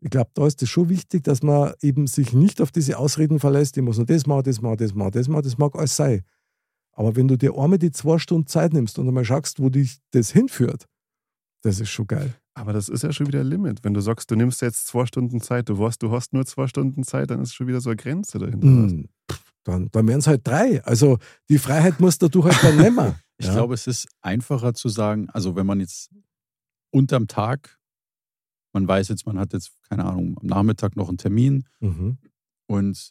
[0.00, 3.40] Ich glaube, da ist es schon wichtig, dass man eben sich nicht auf diese Ausreden
[3.40, 5.96] verlässt, ich muss nur das machen, das machen, das machen, das machen, das mag alles
[5.96, 6.22] sein.
[6.98, 9.98] Aber wenn du dir einmal die zwei Stunden Zeit nimmst und einmal schaust, wo dich
[10.10, 10.86] das hinführt,
[11.62, 12.34] das ist schon geil.
[12.54, 13.84] Aber das ist ja schon wieder ein Limit.
[13.84, 16.66] Wenn du sagst, du nimmst jetzt zwei Stunden Zeit, du weißt, du hast nur zwei
[16.66, 19.06] Stunden Zeit, dann ist schon wieder so eine Grenze dahinter.
[19.30, 20.82] Pff, dann, dann wären es halt drei.
[20.84, 23.14] Also die Freiheit musst du halt dann nehmen.
[23.40, 23.52] Ich Ja.
[23.52, 26.10] glaube, es ist einfacher zu sagen, also wenn man jetzt
[26.90, 27.78] unterm Tag,
[28.72, 32.18] man weiß jetzt, man hat jetzt, keine Ahnung, am Nachmittag noch einen Termin Mhm.
[32.66, 33.10] und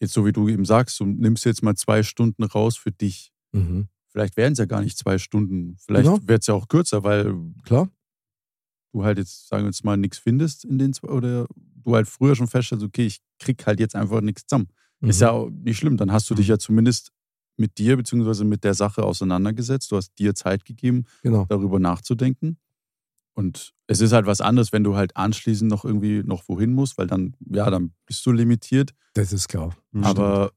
[0.00, 3.32] jetzt so wie du eben sagst, du nimmst jetzt mal zwei Stunden raus für dich.
[3.52, 3.88] Mhm.
[4.08, 6.18] Vielleicht wären es ja gar nicht zwei Stunden, vielleicht Ja.
[6.26, 7.34] wird es ja auch kürzer, weil
[7.64, 7.88] Klar?
[8.92, 12.08] du halt jetzt, sagen wir jetzt mal, nichts findest in den zwei, oder du halt
[12.08, 14.68] früher schon feststellst, okay, ich krieg halt jetzt einfach nichts zusammen.
[15.02, 15.22] Ist Mhm.
[15.22, 15.96] ja auch nicht schlimm.
[15.96, 17.12] Dann hast du dich ja zumindest
[17.56, 19.90] mit dir beziehungsweise mit der Sache auseinandergesetzt.
[19.92, 21.46] Du hast dir Zeit gegeben, Genau.
[21.48, 22.58] darüber nachzudenken.
[23.40, 26.98] Und es ist halt was anderes, wenn du halt anschließend noch irgendwie noch wohin musst,
[26.98, 28.90] weil dann, ja, dann bist du limitiert.
[29.14, 29.74] Das ist klar.
[29.94, 30.04] Hm.
[30.04, 30.52] Aber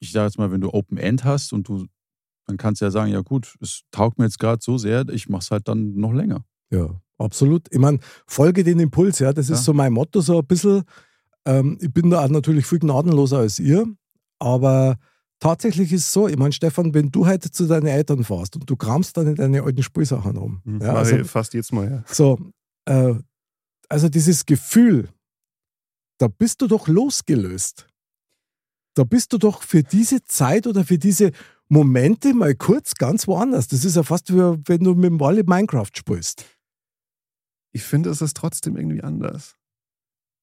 [0.00, 1.86] ich sage jetzt mal, wenn du Open End hast und du,
[2.46, 5.28] dann kannst du ja sagen, ja gut, es taugt mir jetzt gerade so sehr, ich
[5.28, 6.46] mach's halt dann noch länger.
[6.70, 7.68] Ja, absolut.
[7.70, 9.62] Ich meine, folge den Impuls, ja, das ist Ja.
[9.64, 10.84] so mein Motto, so ein bisschen.
[11.44, 13.86] Ähm, ich bin da auch natürlich viel gnadenloser als ihr,
[14.38, 14.96] aber
[15.40, 18.68] tatsächlich ist es so, ich meine, Stefan, wenn du heute zu deinen Eltern fährst und
[18.68, 22.04] du kramst dann in deine alten Spielsachen rum, Hm, ja, also, fast jedes Mal, ja.
[22.06, 22.38] so,
[22.86, 23.14] äh,
[23.88, 25.08] also dieses Gefühl,
[26.18, 27.86] da bist du doch losgelöst.
[28.96, 31.32] Da bist du doch für diese Zeit oder für diese
[31.68, 33.66] Momente mal kurz ganz woanders.
[33.68, 36.44] Das ist ja fast wie wenn du mit dem Wally Minecraft spielst.
[37.72, 39.56] Ich finde, es ist trotzdem irgendwie anders.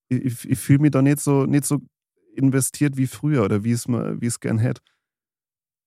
[0.09, 1.79] Ich, ich, ich fühle mich da nicht so, nicht so
[2.35, 4.81] investiert wie früher oder wie es mal, wie es gern hätte.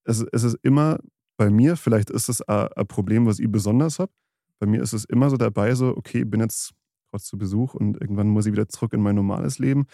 [0.05, 0.99] Es, es ist immer
[1.37, 4.13] bei mir, vielleicht ist es ein Problem, was ich besonders habe.
[4.61, 6.73] Bei mir ist es immer so dabei, so, okay, ich bin jetzt
[7.11, 9.87] trotz zu Besuch und irgendwann muss ich wieder zurück in mein normales Leben.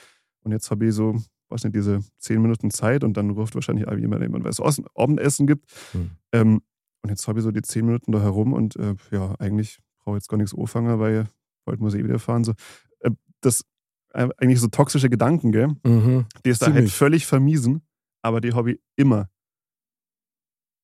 [0.43, 1.17] Und jetzt habe ich so,
[1.49, 5.47] weiß nicht, diese zehn Minuten Zeit und dann ruft wahrscheinlich jemand, jemand was es Abendessen
[5.47, 5.71] gibt.
[5.93, 6.11] Hm.
[6.33, 6.61] Ähm,
[7.03, 10.17] und jetzt habe ich so die zehn Minuten da herum und äh, ja, eigentlich brauche
[10.17, 11.29] ich jetzt gar nichts anfangen, weil
[11.65, 12.45] bald muss ich eh wieder fahren.
[12.45, 12.53] So.
[13.01, 13.11] Äh,
[13.41, 13.65] das
[14.13, 15.69] eigentlich so toxische Gedanken, gell?
[15.85, 16.27] Mhm.
[16.45, 17.83] Die ist da halt völlig vermiesen,
[18.23, 19.29] aber die habe ich immer.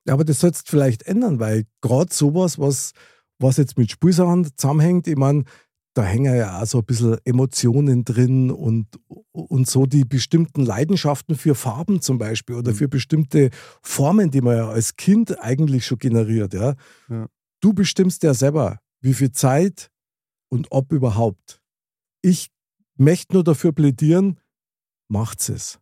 [0.07, 2.93] Ja, aber das sollst du vielleicht ändern, weil gerade sowas, was,
[3.41, 5.45] was jetzt mit Spielsachen zusammenhängt, ich meine,
[5.95, 8.87] da hängen ja auch so ein bisschen Emotionen drin und,
[9.33, 12.77] und so die bestimmten Leidenschaften für Farben zum Beispiel oder Mhm.
[12.77, 13.51] für bestimmte
[13.83, 16.53] Formen, die man ja als Kind eigentlich schon generiert.
[16.55, 16.75] Ja.
[17.09, 17.27] Ja.
[17.63, 19.91] Du bestimmst ja selber, wie viel Zeit
[20.51, 21.63] und ob überhaupt.
[22.23, 22.51] Ich
[22.97, 24.39] möchte nur dafür plädieren,
[25.09, 25.79] macht's es.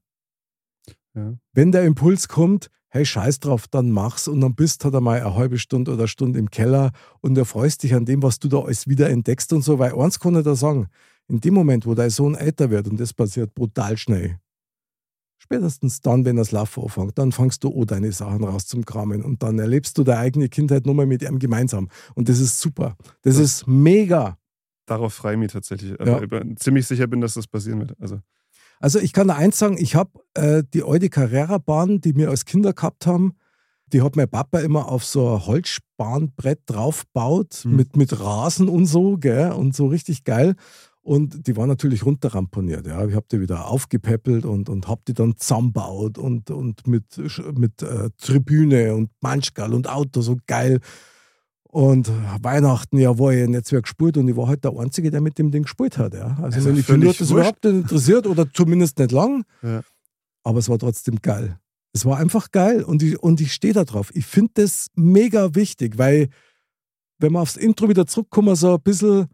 [1.14, 1.34] Ja.
[1.52, 5.34] Wenn der Impuls kommt, hey, scheiß drauf, dann mach's und dann bist halt einmal eine
[5.34, 8.60] halbe Stunde oder eine Stunde im Keller und erfreust dich an dem, was du da
[8.60, 10.88] alles wieder entdeckst und so, weil eins kann ich da sagen,
[11.28, 14.38] in dem Moment, wo dein Sohn älter wird und das passiert brutal schnell,
[15.38, 18.84] spätestens dann, wenn er das Laufen anfängt, dann fangst du auch deine Sachen raus zum
[18.84, 22.60] Kramen und dann erlebst du deine eigene Kindheit nochmal mit ihm gemeinsam und das ist
[22.60, 22.96] super.
[23.22, 23.42] Das Ja.
[23.42, 24.38] ist mega.
[24.86, 25.94] Darauf freue ich mich tatsächlich.
[26.04, 26.20] Ja.
[26.22, 27.94] ich bin ziemlich sicher bin, dass das passieren wird.
[28.00, 28.20] Also,
[28.80, 32.44] Also ich kann da eins sagen, ich habe äh, die alte Carrera-Bahn, die wir als
[32.44, 33.34] Kinder gehabt haben,
[33.92, 37.76] die hat mein Papa immer auf so ein Holzspanbrett draufgebaut Hm.
[37.76, 40.54] mit, mit Rasen und so, gell, und so richtig geil.
[41.02, 42.86] Und die war natürlich runterramponiert.
[42.86, 43.06] Ja.
[43.06, 47.04] Ich habe die wieder aufgepäppelt und, und habe die dann zusammengebaut und, und mit,
[47.58, 50.80] mit äh, Tribüne und Manschgal und Auto, so geil.
[51.74, 52.08] Und
[52.40, 55.40] Weihnachten, ja, war ich ein Netzwerk gespielt und ich war halt der Einzige, der mit
[55.40, 56.14] dem Ding gespielt hat.
[56.14, 56.28] Ja.
[56.40, 59.44] Also, Also wenn ich völlig hat das überhaupt nicht interessiert oder zumindest nicht lang.
[59.60, 59.82] Ja.
[60.44, 61.58] Aber es war trotzdem geil.
[61.92, 64.12] Es war einfach geil und ich, und ich stehe da drauf.
[64.14, 66.28] Ich finde das mega wichtig, weil,
[67.18, 69.26] wenn wir aufs Intro wieder zurückkommen, so ein bisschen,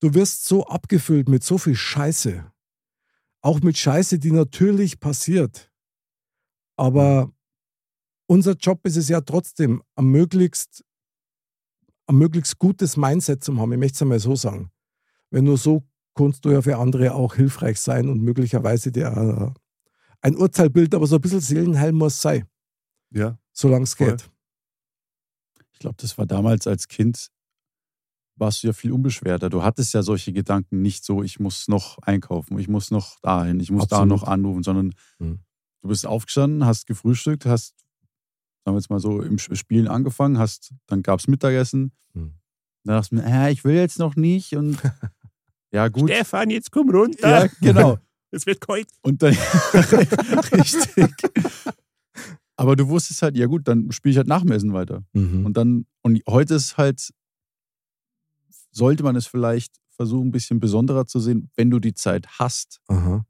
[0.00, 2.44] du wirst so abgefüllt mit so viel Scheiße.
[3.40, 5.70] Auch mit Scheiße, die natürlich passiert.
[6.76, 7.30] Aber
[8.26, 10.82] unser Job ist es ja trotzdem, am möglichst,
[12.08, 13.72] ein möglichst gutes Mindset zu haben.
[13.72, 14.70] Ich möchte es einmal so sagen.
[15.30, 19.60] Wenn nur so kannst du ja für andere auch hilfreich sein und möglicherweise dir äh,
[20.22, 22.46] ein Urteil bilden, aber so ein bisschen Seelenheil muss sein,
[23.10, 23.38] ja.
[23.52, 24.28] solange es geht.
[25.70, 27.30] Ich glaube, das war damals als Kind
[28.38, 29.50] warst du ja viel unbeschwerter.
[29.50, 33.60] Du hattest ja solche Gedanken nicht so, ich muss noch einkaufen, ich muss noch dahin,
[33.60, 34.08] ich muss da Absolut.
[34.08, 35.40] noch anrufen, sondern Mhm.
[35.82, 37.74] du bist aufgestanden, hast gefrühstückt, hast,
[38.64, 41.92] sagen wir jetzt mal so, im Spielen angefangen, hast, dann gab es Mittagessen.
[42.14, 42.34] Mhm.
[42.84, 44.78] Dann dachtest du mir, äh, ich will jetzt noch nicht und
[45.72, 46.10] ja gut.
[46.10, 47.44] Stefan, jetzt komm runter.
[47.44, 47.98] Ja, genau.
[48.30, 48.86] Es wird kalt.
[49.00, 49.32] Und dann,
[50.52, 51.14] richtig.
[52.56, 55.02] Aber du wusstest halt, ja gut, dann spiele ich halt nach dem Essen weiter.
[55.14, 55.46] Mhm.
[55.46, 57.10] Und dann, und heute ist halt,
[58.70, 62.80] sollte man es vielleicht versuchen, ein bisschen besonderer zu sehen, wenn du die Zeit hast,
[62.88, 63.24] Aha.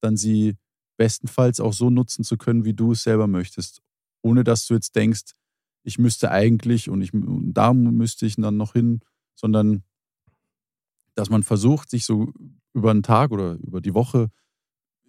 [0.00, 0.56] dann sie
[0.96, 3.82] bestenfalls auch so nutzen zu können, wie du es selber möchtest.
[4.22, 5.32] Ohne dass du jetzt denkst,
[5.82, 9.00] ich müsste eigentlich und ich und da müsste ich dann noch hin,
[9.34, 9.84] sondern
[11.14, 12.32] dass man versucht, sich so
[12.74, 14.30] über einen Tag oder über die Woche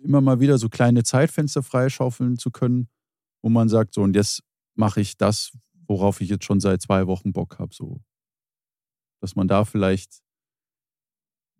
[0.01, 2.87] immer mal wieder so kleine Zeitfenster freischaufeln zu können,
[3.41, 4.43] wo man sagt, so und jetzt
[4.75, 5.51] mache ich das,
[5.87, 7.73] worauf ich jetzt schon seit zwei Wochen Bock habe.
[7.73, 8.01] So.
[9.19, 10.21] Dass man da vielleicht,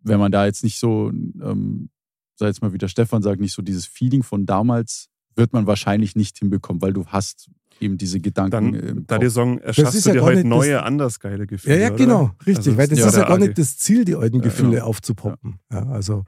[0.00, 1.90] wenn man da jetzt nicht so, ähm,
[2.36, 5.10] sei jetzt mal wieder Stefan sagt, nicht so dieses Feeling von damals,
[5.40, 7.50] wird man wahrscheinlich nicht hinbekommen, weil du hast
[7.80, 10.82] eben diese Gedanken Dann, da die Sagen, erschaffst ist du ja dir heute neue, das-
[10.84, 11.74] anders geile Gefühle.
[11.76, 11.96] Ja, ja, oder?
[11.96, 12.68] genau, richtig.
[12.68, 14.84] Also, weil das ja, ist ja gar nicht das Ziel, die alten Ja, Gefühle genau.
[14.86, 15.58] aufzupoppen.
[15.72, 16.24] Ja, also,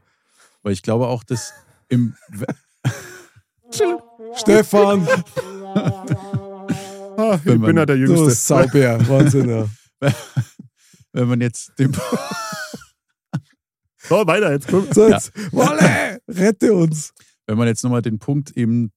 [0.63, 1.53] Weil ich glaube auch, dass
[1.89, 2.15] im,
[4.35, 5.07] Stefan,
[7.19, 8.31] Ah, ich Wenn bin man- ja der du Jüngste.
[8.31, 9.49] Saubär, Wahnsinn.
[9.49, 9.69] Ja.
[11.13, 11.93] wenn man jetzt den,
[14.09, 14.87] So, weiter, jetzt komm.
[14.93, 17.13] So, jetzt, Wolle, rette uns.
[17.47, 18.91] wenn man jetzt nochmal den Punkt eben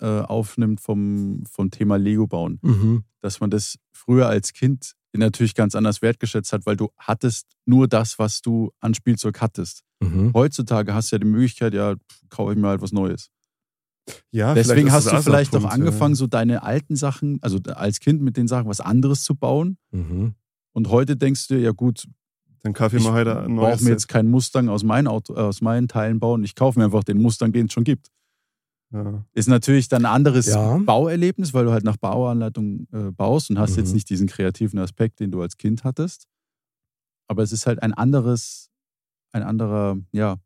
[0.00, 3.04] äh, aufnimmt vom, vom Thema Lego bauen, Mhm.
[3.20, 7.88] dass man das früher als Kind natürlich ganz anders wertgeschätzt hat, weil du hattest nur
[7.88, 9.82] das, was du an Spielzeug hattest.
[10.00, 10.32] Mhm.
[10.32, 11.96] Heutzutage hast du ja die Möglichkeit, ja,
[12.28, 13.30] kaufe ich mir halt was Neues.
[14.30, 16.16] Ja, Deswegen hast du vielleicht auch angefangen, ja.
[16.16, 19.76] so deine alten Sachen, also als Kind mit den Sachen was anderes zu bauen.
[19.90, 20.34] Mhm.
[20.72, 22.06] Und heute denkst du dir, ja gut,
[22.62, 25.08] Dann kaufe ich ich mir heute ein brauche neues mir jetzt keinen Mustang aus meinen,
[25.08, 26.44] Auto, äh, aus meinen Teilen bauen.
[26.44, 28.08] Ich kaufe mir einfach den Mustang, den es schon gibt.
[28.90, 29.24] Ja.
[29.34, 30.78] Ist natürlich dann ein anderes Ja.
[30.78, 33.76] Bauerlebnis, weil du halt nach Bauanleitung äh, baust und hast Mhm.
[33.78, 36.26] jetzt nicht diesen kreativen Aspekt, den du als Kind hattest.
[37.26, 38.70] Aber es ist halt ein anderes,
[39.32, 40.38] ein anderer, ja,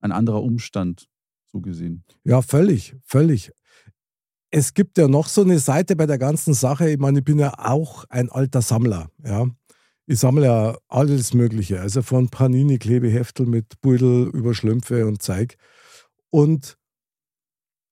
[0.00, 1.08] ein anderer Umstand,
[1.50, 2.04] so gesehen.
[2.24, 3.52] Ja, völlig, völlig.
[4.50, 6.90] Es gibt ja noch so eine Seite bei der ganzen Sache.
[6.90, 9.10] Ich meine, ich bin ja auch ein alter Sammler.
[9.24, 9.46] Ja.
[10.06, 11.80] Ich sammle ja alles Mögliche.
[11.80, 15.56] Also von Panini-Klebeheftel mit Beutel über Schlümpfe und Zeig.
[16.30, 16.76] Und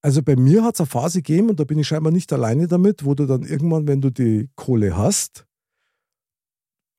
[0.02, 2.68] also bei mir hat es eine Phase gegeben, und da bin ich scheinbar nicht alleine
[2.68, 5.46] damit, wo du dann irgendwann, wenn du die Kohle hast,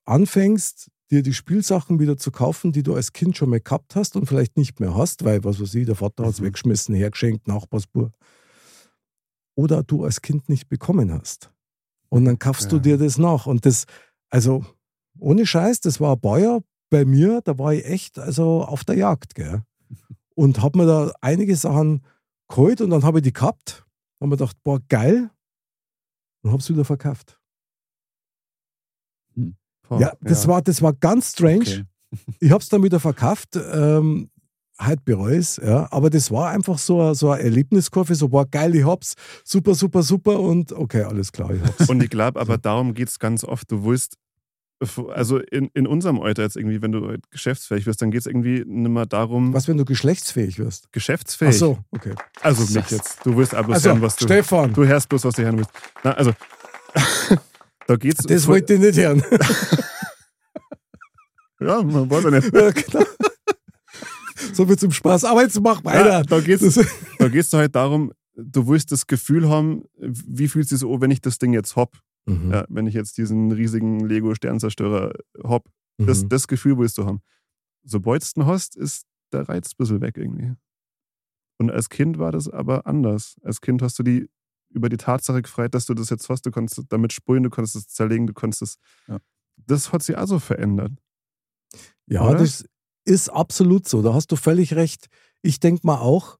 [0.04, 4.16] anfängst, dir die Spielsachen wieder zu kaufen, die du als Kind schon mal gehabt hast
[4.16, 6.46] und vielleicht nicht mehr hast, weil, was weiß ich, der Vater hat es Mhm.
[6.46, 8.12] weggeschmissen, hergeschenkt, Nachbarsbur.
[9.54, 11.50] Oder du als Kind nicht bekommen hast.
[12.08, 12.82] Und dann kaufst du Ja.
[12.82, 13.46] dir das nach.
[13.46, 13.84] Und das,
[14.30, 14.64] also
[15.18, 18.96] ohne Scheiß, das war ein Bäuer bei mir, da war ich echt also auf der
[18.96, 19.62] Jagd, gell?
[20.34, 22.02] Und hab mir da einige Sachen
[22.54, 23.84] geholt und dann habe ich die gehabt.
[24.20, 25.30] Haben mir gedacht, boah, geil.
[26.44, 27.38] Und hab's wieder verkauft.
[29.88, 31.60] Boah, ja, das, War, das war ganz strange.
[31.60, 31.84] Okay.
[32.40, 33.56] Ich habe es dann wieder verkauft.
[33.56, 34.30] Ähm,
[34.78, 35.90] halt bereue es, ja.
[35.92, 39.14] Aber das war einfach so, ein- so eine Erlebniskurve, so, boah, geil, ich hab's.
[39.44, 40.38] Super, super, super.
[40.40, 41.88] Und okay, alles klar, ich hab's.
[41.88, 43.70] Und ich glaube, aber darum geht es ganz oft.
[43.70, 44.16] Du willst,
[45.08, 48.64] also in, in unserem Alter jetzt irgendwie, wenn du geschäftsfähig wirst, dann geht es irgendwie
[48.66, 50.92] nicht mehr darum, Was, wenn du geschlechtsfähig wirst?
[50.92, 51.54] geschäftsfähig.
[51.54, 52.14] Ach so, okay.
[52.40, 53.18] Also mich jetzt.
[53.24, 54.24] Du willst aber bloß Also, hören, was du.
[54.24, 55.70] Stefan, Du hörst bloß, was du hören willst.
[56.02, 56.32] Na, also,
[57.86, 58.24] da geht's.
[58.24, 59.22] das wollte ich nicht hören.
[61.60, 62.52] Ja, man weiß ja nicht.
[62.52, 63.04] ja, genau.
[64.52, 65.24] So viel zum Spaß.
[65.24, 66.22] Aber jetzt mach Ja, weiter.
[66.24, 66.74] da geht es
[67.18, 71.12] da geht's halt darum, du willst das Gefühl haben, wie fühlt es sich so, wenn
[71.12, 71.96] ich das Ding jetzt hab?
[72.26, 72.52] Mhm.
[72.52, 75.12] Ja, wenn ich jetzt diesen riesigen Lego-Sternzerstörer
[75.44, 75.64] hab.
[75.98, 76.28] Das, Mhm.
[76.30, 77.20] das Gefühl willst du haben.
[77.84, 80.52] Sobald du ihn hast, ist der Reiz ein bisschen weg irgendwie.
[81.58, 83.36] Und als Kind war das aber anders.
[83.42, 84.28] Als Kind hast du die
[84.70, 86.46] über die Tatsache gefreut, dass du das jetzt hast.
[86.46, 88.76] Du konntest damit spulen, du konntest es zerlegen, du konntest es.
[89.06, 89.18] Ja.
[89.56, 90.92] Das hat sich also verändert.
[92.06, 92.38] Ja, Oder?
[92.38, 92.64] das
[93.04, 94.00] ist absolut so.
[94.02, 95.06] Da hast du völlig recht.
[95.42, 96.38] Ich denke mal auch,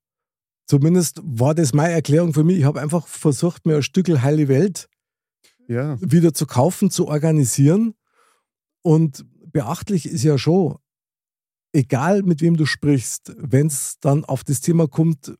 [0.66, 2.58] zumindest war das meine Erklärung für mich.
[2.58, 4.88] Ich habe einfach versucht, mir ein Stückel heile Welt
[5.68, 5.96] Ja.
[6.00, 7.94] wieder zu kaufen, zu organisieren.
[8.82, 10.76] Und beachtlich ist ja schon,
[11.72, 15.34] egal mit wem du sprichst, wenn es dann auf das Thema kommt,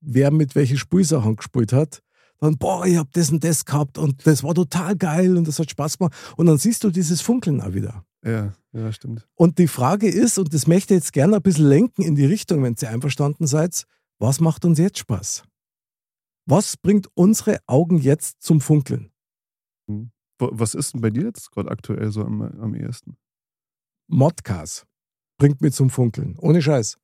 [0.00, 2.02] wer mit welchen Spielsachen gespielt hat,
[2.40, 5.58] dann, boah, ich habe das und das gehabt und das war total geil und das
[5.58, 6.14] hat Spaß gemacht.
[6.36, 8.04] Und dann siehst du dieses Funkeln auch wieder.
[8.24, 9.26] Ja, ja, stimmt.
[9.34, 12.26] Und die Frage ist, und das möchte ich jetzt gerne ein bisschen lenken in die
[12.26, 13.84] Richtung, wenn ihr einverstanden seid,
[14.18, 15.44] was macht uns jetzt Spaß?
[16.46, 19.10] Was bringt unsere Augen jetzt zum Funkeln?
[19.88, 23.16] Wo- Was ist denn bei dir jetzt gerade aktuell so am, am ehesten?
[24.08, 24.86] Modcast
[25.38, 26.36] bringt mich zum Funkeln.
[26.38, 26.98] Ohne Scheiß.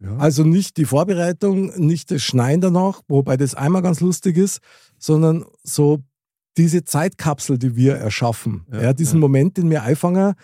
[0.00, 0.16] Ja.
[0.18, 4.60] Also nicht die Vorbereitung, nicht das Schneien danach, wobei das einmal ganz lustig ist,
[4.98, 6.02] sondern so
[6.58, 8.66] diese Zeitkapsel, die wir erschaffen.
[8.70, 9.20] Ja, Ja, diesen ja.
[9.20, 10.34] Moment, den wir einfangen,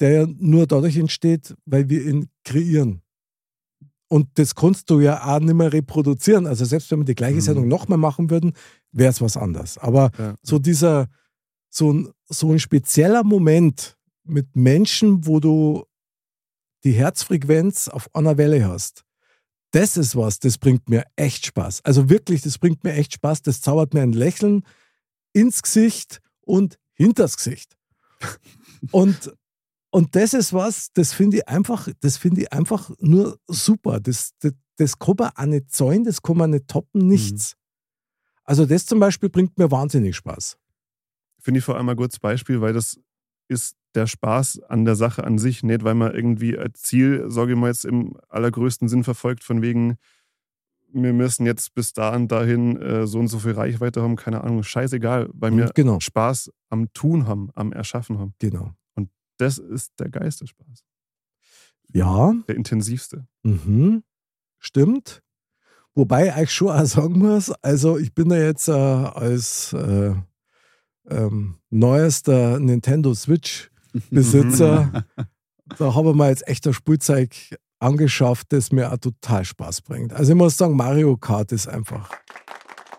[0.00, 3.02] der ja nur dadurch entsteht, weil wir ihn kreieren.
[4.08, 6.46] Und das kannst du ja auch nicht mehr reproduzieren.
[6.46, 7.40] Also selbst wenn wir die gleiche Mhm.
[7.40, 8.52] Sendung nochmal machen würden,
[8.94, 9.76] wäre es was anderes.
[9.78, 10.34] Aber ja.
[10.42, 11.08] so dieser,
[11.68, 15.84] so ein, so ein spezieller Moment mit Menschen, wo du
[16.84, 19.04] die Herzfrequenz auf einer Welle hast.
[19.72, 21.84] Das ist was, das bringt mir echt Spaß.
[21.84, 23.42] Also wirklich, das bringt mir echt Spaß.
[23.42, 24.64] Das zaubert mir ein Lächeln
[25.32, 27.76] ins Gesicht und hinters Gesicht.
[28.90, 29.32] Und,
[29.90, 33.98] und das ist was, das finde ich einfach, das finde ich einfach nur super.
[33.98, 37.56] Das, das, das kann man auch nicht zäunen, das kann man nicht toppen, nichts.
[38.44, 40.58] Also das zum Beispiel bringt mir wahnsinnig Spaß.
[41.40, 42.98] Finde ich vor allem ein gutes Beispiel, weil das
[43.48, 47.52] ist der Spaß an der Sache an sich, nicht weil man irgendwie ein Ziel, sage
[47.52, 49.96] ich mal jetzt im allergrößten Sinn verfolgt, von wegen,
[50.92, 54.42] wir müssen jetzt bis da und dahin äh, so und so viel Reichweite haben, keine
[54.42, 58.34] Ahnung, scheißegal, weil wir Genau, Spaß am Tun haben, am Erschaffen haben.
[58.38, 58.74] genau.
[59.36, 60.84] Das ist der geilste Spaß,
[61.92, 63.26] Ja, der intensivste.
[63.42, 64.04] Mhm.
[64.60, 65.23] Stimmt.
[65.94, 70.14] Wobei ich schon auch sagen muss, also ich bin da jetzt äh, als äh,
[71.08, 75.04] ähm, neuester Nintendo Switch-Besitzer,
[75.78, 77.34] da habe ich mir jetzt echt ein Spielzeug
[77.78, 80.12] angeschafft, das mir auch total Spaß bringt.
[80.12, 82.10] Also ich muss sagen, Mario Kart ist einfach.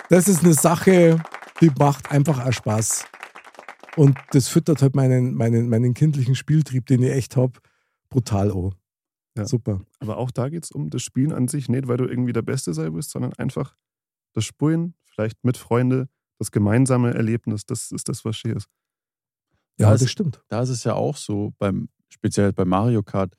[0.10, 1.22] Das ist eine Sache,
[1.60, 3.06] die macht einfach auch Spaß.
[3.98, 7.54] Und das füttert halt meinen, meinen, meinen kindlichen Spieltrieb, den ich echt habe,
[8.10, 8.74] brutal an.
[9.38, 9.46] Ja.
[9.46, 9.82] Super.
[10.00, 12.42] Aber auch da geht es um das Spielen an sich, nicht weil du irgendwie der
[12.42, 13.76] Beste sein willst, sondern einfach
[14.34, 16.08] das Spielen, vielleicht mit Freunden,
[16.40, 18.68] das gemeinsame Erlebnis, das ist das, was hier ist.
[19.78, 20.42] Ja, Das- das stimmt.
[20.50, 23.38] Da ist es ja auch so, beim, speziell bei Mario Kart,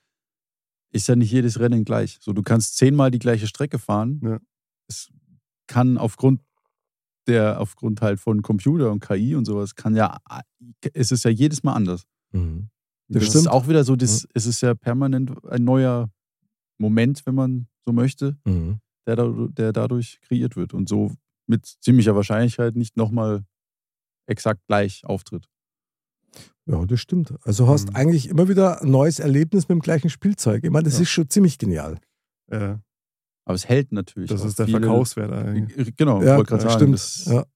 [0.92, 2.18] ist ja nicht jedes Rennen gleich.
[2.20, 4.20] So, du kannst zehnmal die gleiche Strecke fahren.
[4.22, 4.38] Ja.
[4.88, 5.11] Es
[5.66, 6.40] kann aufgrund
[7.26, 10.18] der, aufgrund halt von Computer und KI und sowas, kann ja,
[10.94, 12.05] es ist ja jedes Mal anders.
[12.32, 12.68] Mhm.
[13.09, 16.11] Das, Das ist auch wieder so, das, es ist ja permanent ein neuer
[16.78, 18.80] Moment, wenn man so möchte, Mhm.
[19.07, 19.16] der,
[19.50, 21.12] der dadurch kreiert wird und so
[21.46, 23.44] mit ziemlicher Wahrscheinlichkeit nicht nochmal
[24.28, 25.46] exakt gleich auftritt.
[26.66, 27.32] Ja, das stimmt.
[27.44, 27.96] Also hast Mhm.
[27.96, 30.64] eigentlich immer wieder ein neues Erlebnis mit dem gleichen Spielzeug.
[30.64, 31.02] Ich meine, das Ja.
[31.02, 31.98] ist schon ziemlich genial.
[32.50, 32.76] Äh,
[33.48, 34.28] Aber es hält natürlich.
[34.28, 35.94] das ist der Verkaufswert eigentlich.
[35.96, 36.74] Genau, Ja, wollte gerade sagen.
[36.74, 36.94] stimmt.
[36.94, 37.46] Das, Ja.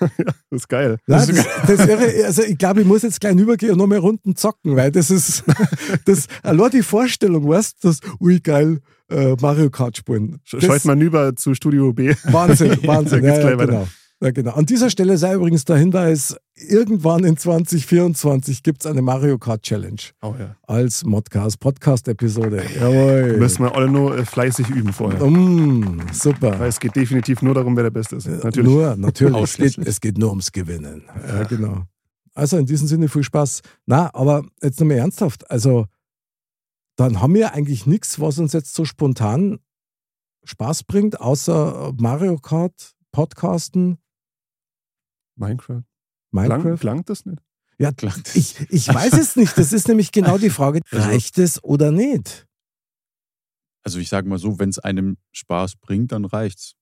[0.00, 0.98] Ja, das ist geil.
[1.06, 4.00] Das das, das irre, also ich glaube, ich muss jetzt gleich übergehen und noch mehr
[4.00, 5.44] Runden zocken, weil das ist,
[6.04, 8.80] das, allein die Vorstellung, weißt du, das, ui geil,
[9.10, 10.40] äh, Mario Kart spielen.
[10.44, 12.14] Schaut mal rüber zu Studio B.
[12.24, 13.24] Wahnsinn, Wahnsinn.
[13.24, 13.86] Ja, ja, genau.
[14.22, 14.52] Ja, genau.
[14.52, 19.62] An dieser Stelle sei übrigens der Hinweis, irgendwann in 2024 gibt es eine Mario Kart
[19.62, 20.54] Challenge Oh ja.
[20.62, 22.62] als Modcast, Podcast-Episode.
[22.78, 23.36] Jawohl.
[23.38, 25.24] Müssen wir alle nur äh, fleißig üben vorher.
[25.24, 26.58] Mm, super.
[26.60, 28.28] Weil es geht definitiv nur darum, wer der Beste ist.
[28.28, 28.70] Natürlich.
[28.70, 29.42] Nur, natürlich.
[29.42, 31.02] es, geht, es geht nur ums Gewinnen.
[31.26, 31.82] Ja, genau.
[32.34, 33.62] Also in diesem Sinne viel Spaß.
[33.86, 35.50] Na, aber jetzt nochmal ernsthaft.
[35.50, 35.86] Also,
[36.96, 39.58] dann haben wir eigentlich nichts, was uns jetzt so spontan
[40.44, 43.98] Spaß bringt, außer Mario Kart, Podcasten,
[45.36, 45.82] Minecraft.
[46.30, 46.78] Klang, Minecraft.
[46.80, 47.42] klang das nicht?
[47.78, 48.36] Ja, Klang das.
[48.36, 49.56] ich, ich weiß es nicht.
[49.58, 52.46] Das ist nämlich genau die Frage, Also- reicht es oder nicht?
[53.84, 56.74] Also ich sage mal so, wenn es einem Spaß bringt, dann reicht's.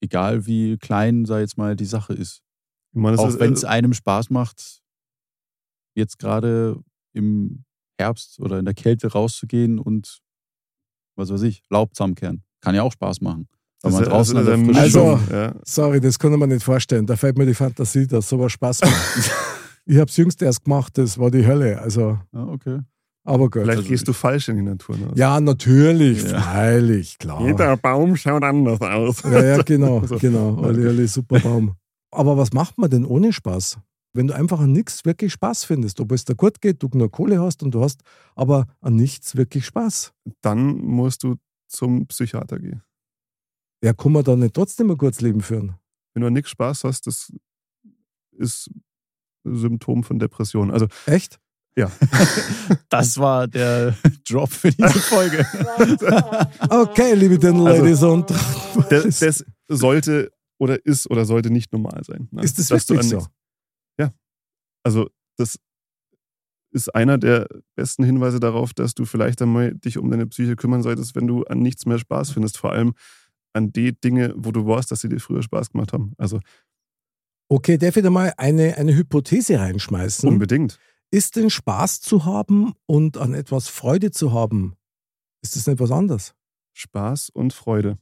[0.00, 2.42] Egal wie klein, sei jetzt mal, die Sache ist.
[2.92, 4.80] Ich meine, Auch wenn es äh, einem Spaß macht,
[5.96, 6.80] jetzt gerade
[7.12, 7.64] im
[8.00, 10.20] Herbst oder in der Kälte rauszugehen und
[11.16, 12.44] was weiß ich, Laub zusammenkehren.
[12.60, 13.48] Kann ja auch Spaß machen.
[13.82, 15.54] Das man ist- draußen das an der Also- ja.
[15.64, 17.06] Sorry, das kann man nicht vorstellen.
[17.06, 18.92] Da fällt mir die Fantasie, dass sowas Spaß macht.
[19.86, 21.80] ich habe es jüngst erst gemacht, das war die Hölle.
[21.80, 22.80] Also, Ja, okay.
[23.24, 23.62] aber gut.
[23.62, 24.96] Vielleicht Also gehst du falsch in die Natur.
[24.98, 25.12] Ne?
[25.14, 26.40] Ja, natürlich, Ja.
[26.40, 27.40] freilich, klar.
[27.46, 29.22] Jeder Baum schaut anders aus.
[29.22, 30.18] Ja, ja, genau, So.
[30.18, 30.58] genau.
[30.58, 31.72] Olli, Olli, super Baum.
[32.12, 33.78] Aber was macht man denn ohne Spaß?
[34.12, 37.10] Wenn du einfach an nichts wirklich Spaß findest, ob es dir gut geht, du nur
[37.10, 38.00] Kohle hast und du hast
[38.34, 40.12] aber an nichts wirklich Spaß.
[40.42, 41.36] Dann musst du
[41.68, 42.82] zum Psychiater gehen.
[43.82, 45.74] Ja, kann man dann nicht trotzdem ein kurzes Leben führen?
[46.14, 47.32] Wenn du an nichts Spaß hast, das
[48.32, 48.70] ist
[49.46, 50.70] ein Symptom von Depression.
[50.70, 51.38] Also Echt?
[52.90, 53.94] Das war der
[54.28, 55.46] Drop für diese Folge.
[56.68, 58.30] Okay, liebe Dinner Also, Ladies und
[58.90, 62.28] das, das sollte oder ist oder sollte nicht normal sein.
[62.32, 62.42] ne?
[62.42, 63.16] ist das Dass du wirklich so?
[63.16, 63.30] nichts-
[64.82, 65.58] Also das
[66.72, 70.82] ist einer der besten Hinweise darauf, dass du vielleicht einmal dich um deine Psyche kümmern
[70.82, 72.56] solltest, wenn du an nichts mehr Spaß findest.
[72.58, 72.94] Vor allem
[73.52, 76.12] an die Dinge, wo du weißt, dass sie dir früher Spaß gemacht haben.
[76.18, 76.40] Also
[77.52, 80.28] Okay, darf ich da mal eine, eine Hypothese reinschmeißen?
[80.28, 80.78] unbedingt.
[81.10, 84.76] ist denn Spaß zu haben und an etwas Freude zu haben,
[85.42, 86.34] ist das nicht was anderes?
[86.74, 87.98] Spaß und Freude.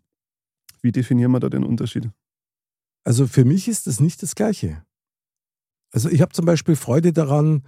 [0.82, 2.11] Wie definieren wir da den Unterschied?
[3.05, 4.84] Also für mich ist das nicht das Gleiche.
[5.92, 7.66] Also ich habe zum Beispiel Freude daran,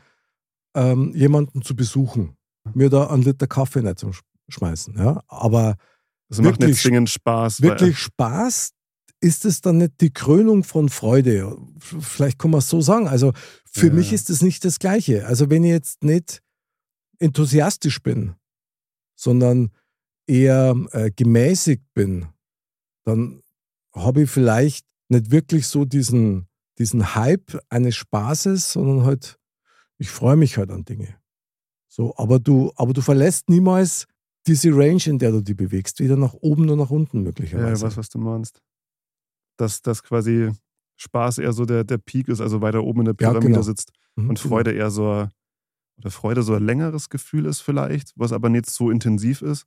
[0.76, 2.36] ähm, jemanden zu besuchen,
[2.74, 4.98] mir da einen Liter Kaffee nicht zu sch- schmeißen.
[4.98, 5.22] Ja?
[5.28, 5.76] Aber
[6.30, 7.60] Das macht nicht Wirklich- zwingend Spaß.
[7.60, 8.70] wirklich Spaß
[9.20, 11.54] ist es dann nicht die Krönung von Freude.
[11.78, 13.06] Vielleicht kann man es so sagen.
[13.06, 13.32] Also
[13.70, 13.92] für Ja.
[13.92, 15.26] mich ist es nicht das Gleiche.
[15.26, 16.40] Also wenn ich jetzt nicht
[17.18, 18.34] enthusiastisch bin,
[19.14, 19.70] sondern
[20.26, 22.26] eher äh, gemäßigt bin,
[23.04, 23.42] dann
[23.92, 26.46] habe ich vielleicht nicht wirklich so diesen,
[26.78, 29.38] diesen Hype eines Spaßes, sondern halt,
[29.98, 31.16] ich freue mich halt an Dinge.
[31.88, 34.06] So, aber du, aber du verlässt niemals
[34.46, 37.74] diese Range, in der du dich bewegst, weder nach oben noch nach unten Ja, möglicherweise.
[37.74, 38.62] ich weiß, was du meinst.
[39.56, 40.50] Dass das quasi
[40.96, 43.62] Spaß eher so der, der Peak ist, also weiter oben in der Ja, Pyramide genau.
[43.62, 45.30] sitzt Mhm, und Freude eher so ein-
[45.98, 49.66] oder Freude so ein längeres Gefühl ist vielleicht, was aber nicht so intensiv ist.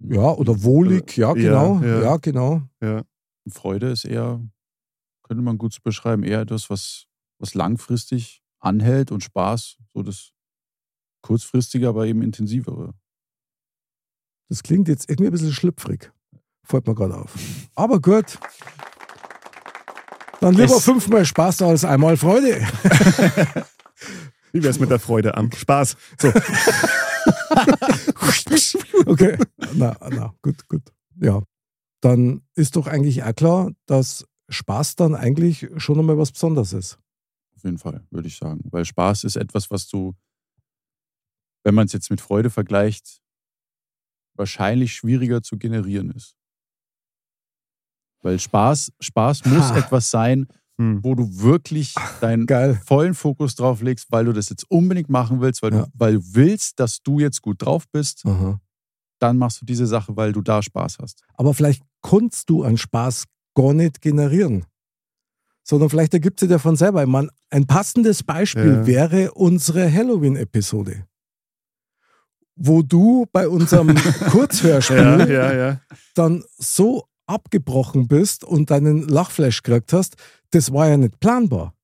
[0.00, 1.80] Ja, oder wohlig, ja, Ja, genau.
[1.82, 2.16] Ja, ja.
[2.16, 2.62] genau.
[2.80, 3.02] Ja.
[3.50, 4.40] Freude ist eher,
[5.22, 7.06] könnte man gut so beschreiben, eher etwas, was,
[7.38, 10.32] was langfristig anhält und Spaß, so das
[11.22, 12.94] kurzfristige, aber eben intensivere.
[14.48, 16.10] Das klingt jetzt irgendwie ein bisschen schlüpfrig.
[16.64, 17.32] Fällt mir gerade auf.
[17.74, 18.38] Aber gut.
[20.40, 22.60] Dann lieber Es- fünfmal Spaß als einmal Freude.
[24.52, 25.96] Wie wär's mit der Freude am Spaß?
[26.20, 26.32] So.
[29.06, 29.38] Okay.
[29.74, 30.82] Na, na, gut, gut.
[31.20, 31.42] Ja.
[32.00, 36.98] Dann ist doch eigentlich auch klar, dass Spaß dann eigentlich schon einmal was Besonderes ist.
[37.56, 38.60] Auf jeden Fall, würde ich sagen.
[38.70, 40.14] Weil Spaß ist etwas, was du,
[41.64, 43.20] wenn man es jetzt mit Freude vergleicht,
[44.38, 46.34] wahrscheinlich schwieriger zu generieren ist.
[48.22, 49.78] Weil Spaß, Spaß muss Ha.
[49.78, 50.46] etwas sein,
[50.80, 51.02] Hm.
[51.02, 52.80] wo du wirklich deinen Geil.
[52.84, 55.82] vollen Fokus drauf legst, weil du das jetzt unbedingt machen willst, weil, Ja.
[55.86, 58.60] du, weil du willst, dass du jetzt gut drauf bist, Aha.
[59.18, 61.22] dann machst du diese Sache, weil du da Spaß hast.
[61.34, 63.24] Aber vielleicht kannst du an Spaß
[63.54, 64.64] gar nicht generieren.
[65.64, 67.02] Sondern vielleicht ergibt sich der von selber.
[67.02, 68.86] Ich meine, ein passendes Beispiel Ja.
[68.86, 71.06] wäre unsere Halloween-Episode.
[72.60, 73.94] Wo du bei unserem
[74.30, 75.80] Kurzhörspiel Ja, ja, ja.
[76.14, 80.16] dann so abgebrochen bist und deinen Lachflash gekriegt hast,
[80.50, 81.74] das war ja nicht planbar.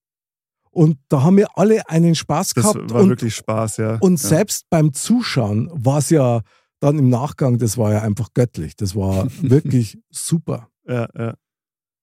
[0.71, 2.93] Und da haben wir alle einen Spaß Das gehabt.
[2.93, 3.97] war und, wirklich Spaß, ja.
[4.01, 6.41] und selbst beim Zuschauen war es ja
[6.81, 8.75] dann im Nachgang, das war ja einfach göttlich.
[8.77, 10.69] Das war wirklich super.
[10.89, 11.35] Ja, ja.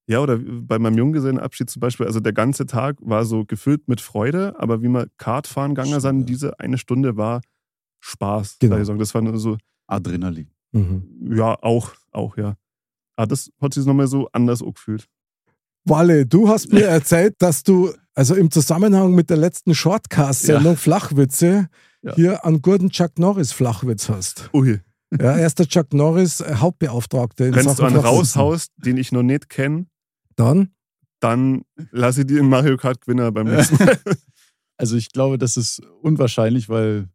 [0.07, 4.01] Ja, oder bei meinem Junggesellenabschied zum Beispiel, also der ganze Tag war so gefüllt mit
[4.01, 7.41] Freude, aber wie wir Kart fahren gegangen sind, diese eine Stunde war
[8.01, 8.57] Spaß.
[8.59, 8.71] Genau.
[8.75, 8.99] darf ich sagen.
[8.99, 10.49] Das war nur so, Adrenalin.
[10.73, 11.33] Mhm.
[11.35, 12.55] ja, auch, auch, ja.
[13.15, 15.07] Aber das hat sich nochmal so anders auch gefühlt.
[15.85, 21.67] Walle, du hast mir erzählt, dass du also im Zusammenhang mit der letzten Shortcast-Sendung Flachwitze
[22.01, 22.15] Ja.
[22.15, 24.49] hier einen guten Chuck Norris Flachwitz hast.
[24.53, 24.79] Ui,
[25.11, 27.45] Ja, er ist der Chuck Norris äh, Hauptbeauftragte.
[27.45, 28.17] in wenn du Sachen einen Flachwitzen.
[28.41, 29.85] raushaust, den ich noch nicht kenne,
[30.35, 30.71] Dann?
[31.19, 33.97] dann lasse ich die in Mario Kart Gewinner beim nächsten Mal.
[34.77, 37.07] Also ich glaube, das ist unwahrscheinlich, weil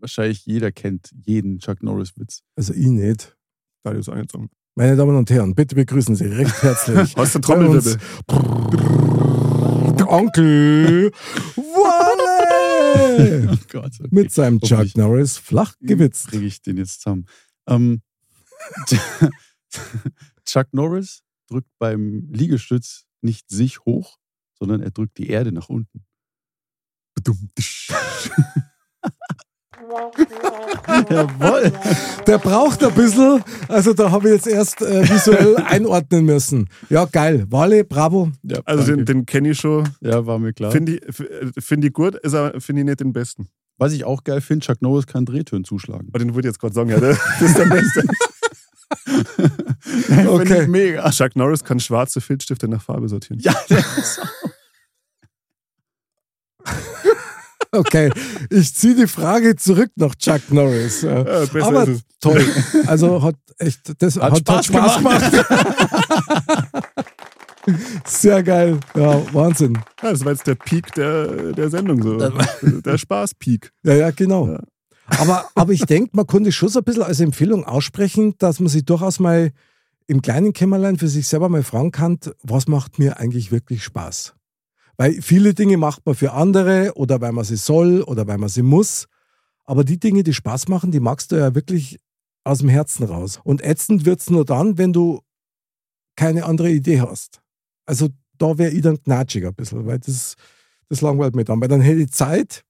[0.00, 2.42] wahrscheinlich jeder kennt jeden Chuck Norris-Witz.
[2.56, 3.36] Also ich nicht.
[3.82, 4.50] Da ist angezogen.
[4.76, 7.16] Meine Damen und Herren, bitte begrüßen Sie recht herzlich.
[7.18, 7.98] Aus der Trommelwirbel.
[9.96, 11.10] der Onkel
[11.56, 14.08] Walle Oh Gott, okay.
[14.10, 16.28] mit seinem Chuck Hoffentlich Norris flach gewitzt.
[16.28, 17.26] Kriege ich den jetzt zusammen.
[17.66, 18.02] Ähm,
[20.44, 24.18] Chuck Norris drückt beim Liegestütz nicht sich hoch,
[24.58, 26.04] sondern er drückt die Erde nach unten.
[31.10, 31.72] Jawohl.
[32.26, 36.68] Der braucht ein bisschen, also da habe ich jetzt erst äh, visuell einordnen müssen.
[36.88, 37.46] Ja, geil.
[37.50, 38.30] Walle, bravo.
[38.42, 39.04] Ja, Also den, danke.
[39.14, 39.88] den kenne ich schon.
[40.00, 40.70] ja, war mir klar.
[40.70, 41.24] Finde ich, f-
[41.58, 43.48] find ich gut, ist aber finde ich nicht den besten.
[43.78, 46.08] Was ich auch geil finde, Chuck Norris kann Drehtönen zuschlagen.
[46.10, 48.02] Aber den würde ich jetzt gerade sagen, ja, der- das ist der Beste.
[49.80, 50.62] Finde Okay.
[50.62, 51.08] ich mega.
[51.10, 53.38] Chuck Norris kann schwarze Filzstifte nach Farbe sortieren.
[53.40, 54.20] Ja, der ist
[57.72, 58.10] Okay,
[58.50, 61.02] ich ziehe die Frage zurück nach Chuck Norris.
[61.02, 61.24] Ja.
[61.62, 61.86] Aber
[62.20, 62.44] toll.
[62.86, 65.32] Also hat echt, das hat, Hat Spaß Spaß gemacht.
[68.04, 68.80] Sehr geil.
[68.96, 69.78] Ja, Wahnsinn.
[70.02, 72.16] Ja, das war jetzt der Peak der, der Sendung, so.
[72.18, 73.70] Der Spaß-Peak.
[73.84, 74.48] Ja, ja, genau.
[74.48, 74.60] Ja.
[75.18, 78.68] Aber, aber ich denke, man konnte schon so ein bisschen als Empfehlung aussprechen, dass man
[78.68, 79.50] sich durchaus mal
[80.06, 84.34] im kleinen Kämmerlein für sich selber mal fragen kann, was macht mir eigentlich wirklich Spaß?
[85.00, 88.50] Weil viele Dinge macht man für andere oder weil man sie soll oder weil man
[88.50, 89.06] sie muss.
[89.64, 91.98] Aber die Dinge, die Spaß machen, die magst du ja wirklich
[92.44, 93.40] aus dem Herzen raus.
[93.42, 95.22] Und ätzend wird es nur dann, wenn du
[96.16, 97.40] keine andere Idee hast.
[97.86, 100.34] Also da wäre ich dann knatschig ein bisschen, weil das,
[100.90, 101.62] das langweilt mich dann.
[101.62, 102.62] Weil dann hätte ich Zeit,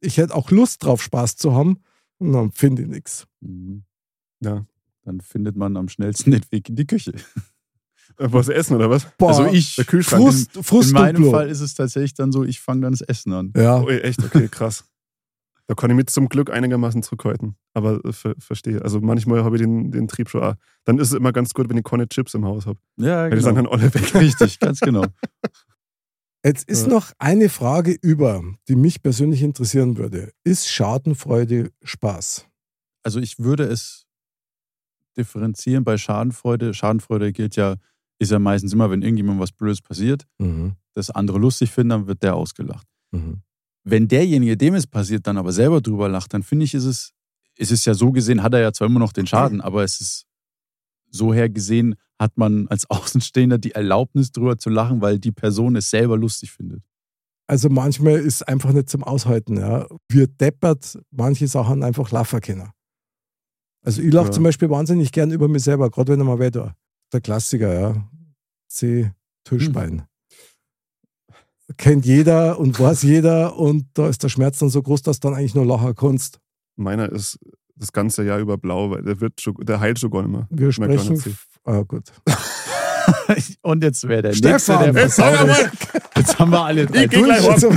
[0.00, 1.82] ich hätte auch Lust drauf, Spaß zu haben
[2.16, 3.26] und dann finde ich nichts.
[3.42, 3.84] Mhm.
[4.40, 4.64] Ja.
[5.02, 7.12] Dann findet man am schnellsten den Weg in die Küche.
[8.16, 9.06] Was essen oder was?
[9.18, 10.22] Boah, also ich, Der Kühlschrank.
[10.22, 11.30] Frust, Frust in meinem.
[11.30, 13.52] Fall ist es tatsächlich dann so, ich fange dann das Essen an.
[13.56, 14.22] Ja, Oh, echt?
[14.22, 14.84] Okay, krass.
[15.66, 17.56] Da kann ich mit zum Glück einigermaßen zurückhalten.
[17.72, 18.82] Aber äh, ver verstehe.
[18.82, 20.54] Also manchmal habe ich den, den Trieb schon auch.
[20.84, 22.78] Dann ist es immer ganz gut, wenn ich keine Chips im Haus habe.
[22.98, 23.46] Ja, Weil die genau.
[23.46, 24.14] sind dann alle weg.
[24.14, 25.06] Richtig, ganz genau.
[26.44, 26.88] Jetzt ist Ja.
[26.92, 30.32] noch eine Frage über, die mich persönlich interessieren würde.
[30.44, 32.46] Ist Schadenfreude Spaß?
[33.02, 34.04] Also ich würde es
[35.16, 36.74] differenzieren bei Schadenfreude.
[36.74, 37.76] Schadenfreude gilt ja,
[38.24, 40.74] ist ja meistens immer, wenn irgendjemandem was Blödes passiert, Mhm.
[40.94, 42.86] das andere lustig finden, dann wird der ausgelacht.
[43.12, 43.42] Mhm.
[43.84, 47.12] Wenn derjenige, dem es passiert, dann aber selber drüber lacht, dann finde ich, ist es,
[47.56, 50.00] ist es ja so gesehen, hat er ja zwar immer noch den Schaden, aber es
[50.00, 50.24] ist
[51.10, 55.76] so her gesehen, hat man als Außenstehender die Erlaubnis drüber zu lachen, weil die Person
[55.76, 56.82] es selber lustig findet.
[57.46, 59.58] Also manchmal ist es einfach nicht zum Aushalten.
[59.58, 59.86] Ja.
[60.08, 62.70] Wir deppert manche Sachen einfach lachen können.
[63.82, 64.32] Also ich lache Ja.
[64.32, 66.74] zum Beispiel wahnsinnig gern über mich selber, gerade wenn ich mal weiter.
[67.14, 68.08] Der Klassiker, ja.
[68.68, 69.12] C.
[69.44, 70.02] Tischbein.
[71.76, 75.28] Kennt jeder und weiß jeder und da ist der Schmerz dann so groß, dass du
[75.28, 76.40] dann eigentlich nur lachen kannst.
[76.74, 77.38] Meiner ist
[77.76, 80.48] das ganze Jahr über blau, weil der wird schon, der heilt schon gar nicht mehr.
[80.50, 81.22] Wir sprechen.
[81.62, 82.10] Ah, gut.
[83.62, 85.88] Und jetzt wäre der Stefan, Nächste, der jetzt.
[86.16, 87.62] Jetzt haben wir alle drei Ich durch.
[87.62, 87.76] hoch.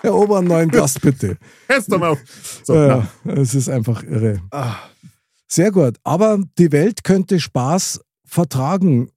[0.00, 1.38] Herr Ober, einen neuen Gast bitte.
[1.68, 2.18] Hörst doch mal auf.
[2.64, 4.40] So, ja, es ist einfach irre.
[4.50, 4.74] Ah,
[5.48, 5.96] Sehr gut.
[6.04, 9.10] Aber die Welt könnte Spaß vertragen.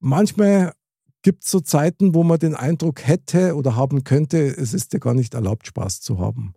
[0.00, 0.72] Manchmal
[1.22, 5.00] gibt es so Zeiten, wo man den Eindruck hätte oder haben könnte, es ist dir
[5.00, 6.54] gar nicht erlaubt, Spaß zu haben.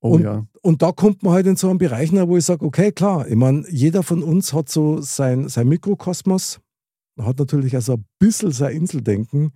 [0.00, 0.46] oh Und- ja.
[0.62, 3.36] Und da kommt man halt in so einen Bereich, wo ich sage, okay, klar, ich
[3.36, 6.60] meine, jeder von uns hat so sein, sein Mikrokosmos,
[7.18, 9.52] hat natürlich also ein bisschen sein Inseldenken.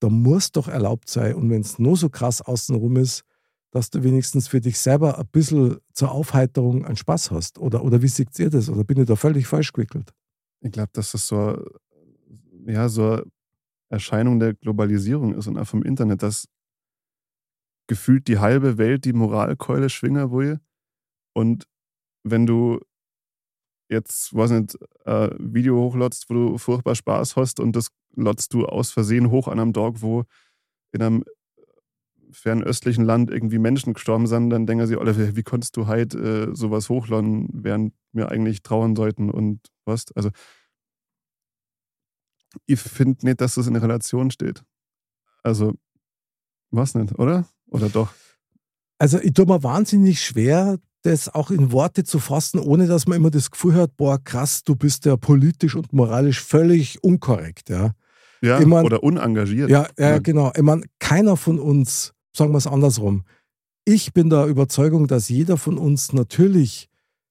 [0.00, 1.34] Da muss doch erlaubt sein.
[1.34, 3.22] Und wenn es nur so krass außenrum ist,
[3.76, 7.58] dass du wenigstens für dich selber ein bisschen zur Aufheiterung einen Spaß hast.
[7.58, 8.70] Oder, oder wie seht ihr das?
[8.70, 10.14] Oder bin ich da völlig falsch gewickelt?
[10.62, 11.62] Ich glaube, dass das so,
[12.66, 13.22] ja, so
[13.90, 16.48] Erscheinung der Globalisierung ist und auch vom Internet, dass
[17.86, 20.58] gefühlt die halbe Welt die Moralkeule schwingen will.
[21.34, 21.68] Und
[22.24, 22.80] wenn du
[23.90, 28.64] jetzt, weiß nicht, ein Video hochladst, wo du furchtbar Spaß hast und das lotzt du
[28.64, 30.24] aus Versehen hoch an einem Tag, wo
[30.92, 31.24] in einem
[32.36, 36.48] fernöstlichen Land irgendwie Menschen gestorben sind, dann denken sie alle, wie, konntest du halt äh,
[36.54, 40.04] sowas hochladen, während wir eigentlich trauern sollten und was?
[40.14, 40.30] Also
[42.66, 44.62] ich finde nicht, dass das in Relation steht.
[45.42, 45.74] Also,
[46.70, 47.46] was nicht, oder?
[47.70, 48.12] Oder doch?
[48.98, 53.18] Also ich tue mir wahnsinnig schwer, das auch in Worte zu fassen, ohne dass man
[53.18, 57.68] immer das Gefühl hat, boah, krass, du bist ja politisch und moralisch völlig unkorrekt.
[57.70, 57.92] Ja,
[58.42, 59.70] Ja, Ich mein- oder unengagiert.
[59.70, 60.18] ja, ja Ja.
[60.18, 60.52] genau.
[60.56, 63.24] Ich meine, keiner von uns, sagen wir es andersrum,
[63.84, 66.88] ich bin der Überzeugung, dass jeder von uns natürlich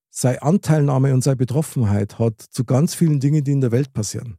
[0.10, 4.38] seine Anteilnahme und seine Betroffenheit hat zu ganz vielen Dingen, die in der Welt passieren.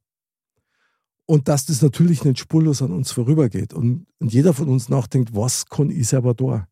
[1.26, 3.74] Und dass das natürlich nicht spurlos an uns vorübergeht.
[3.74, 6.66] Und, und jeder von uns nachdenkt, was kann ich selber da?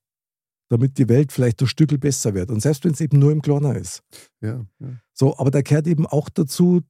[0.70, 2.51] Damit die Welt vielleicht ein Stückel besser wird.
[2.51, 4.03] Und selbst wenn es eben nur im Kleiner ist.
[4.40, 4.88] Ja, ja.
[5.12, 6.80] So, aber da gehört eben auch dazu,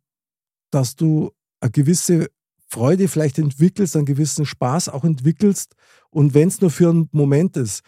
[0.70, 2.28] dass du eine gewisse
[2.75, 5.77] Freude vielleicht entwickelst, einen gewissen Spaß auch entwickelst.
[6.11, 7.83] Und wenn es nur für einen Moment ist,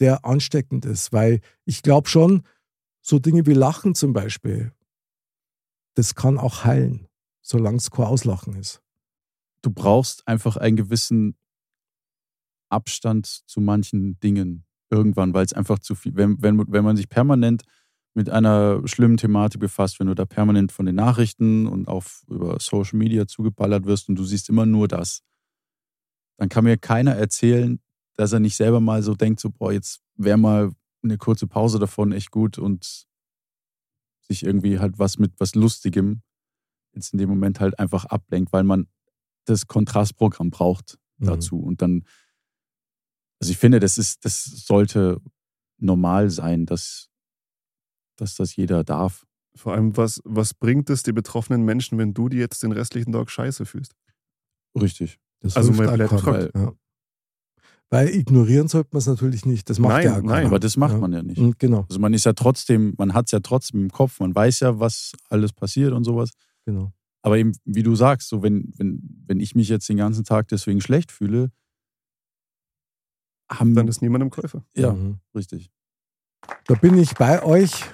[0.00, 2.42] der ansteckend ist, weil ich glaube schon,
[3.02, 4.72] so Dinge wie Lachen zum Beispiel,
[5.94, 7.06] das kann auch heilen,
[7.42, 8.80] solange es kein Auslachen ist.
[9.60, 11.36] Du brauchst einfach einen gewissen
[12.70, 17.10] Abstand zu manchen Dingen irgendwann, weil es einfach zu viel, wenn, wenn, wenn man sich
[17.10, 17.62] permanent
[18.20, 22.58] mit einer schlimmen Thematik befasst, wenn du da permanent von den Nachrichten und auch über
[22.60, 25.22] Social Media zugeballert wirst und du siehst immer nur das,
[26.36, 27.80] dann kann mir keiner erzählen,
[28.16, 30.70] dass er nicht selber mal so denkt, so, boah, jetzt wäre mal
[31.02, 33.06] eine kurze Pause davon echt gut und
[34.28, 36.20] sich irgendwie halt was mit was Lustigem
[36.92, 38.86] jetzt in dem Moment halt einfach ablenkt, weil man
[39.46, 41.26] das Kontrastprogramm braucht Mhm.
[41.26, 41.58] dazu.
[41.58, 42.04] Und dann,
[43.40, 45.22] also ich finde, das ist, das sollte
[45.78, 47.09] normal sein, dass,
[48.20, 49.26] dass das jeder darf.
[49.56, 53.12] Vor allem, was, was bringt es die betroffenen Menschen, wenn du dir jetzt den restlichen
[53.12, 53.92] Tag scheiße fühlst?
[54.80, 55.18] Richtig.
[55.40, 56.08] Das Also blöd keinem.
[56.08, 56.50] gefragt.
[56.54, 56.72] ja.
[57.92, 59.68] Weil ignorieren sollte man es natürlich nicht.
[59.68, 60.46] Das macht Nein, ja auch nein.
[60.46, 60.98] Aber das macht ja.
[60.98, 61.38] man ja nicht.
[61.38, 64.32] Und Genau, Also man ist ja trotzdem, man hat es ja trotzdem im Kopf, man
[64.32, 66.30] weiß ja, was alles passiert und sowas.
[66.64, 66.92] genau.
[67.22, 70.46] Aber eben, wie du sagst, so wenn, wenn, wenn ich mich jetzt den ganzen Tag
[70.48, 71.50] deswegen schlecht fühle,
[73.50, 74.64] haben Dann ist niemand im Käufer.
[74.76, 75.18] ja, Mhm.
[75.34, 75.70] richtig.
[76.66, 77.84] Da bin ich bei euch,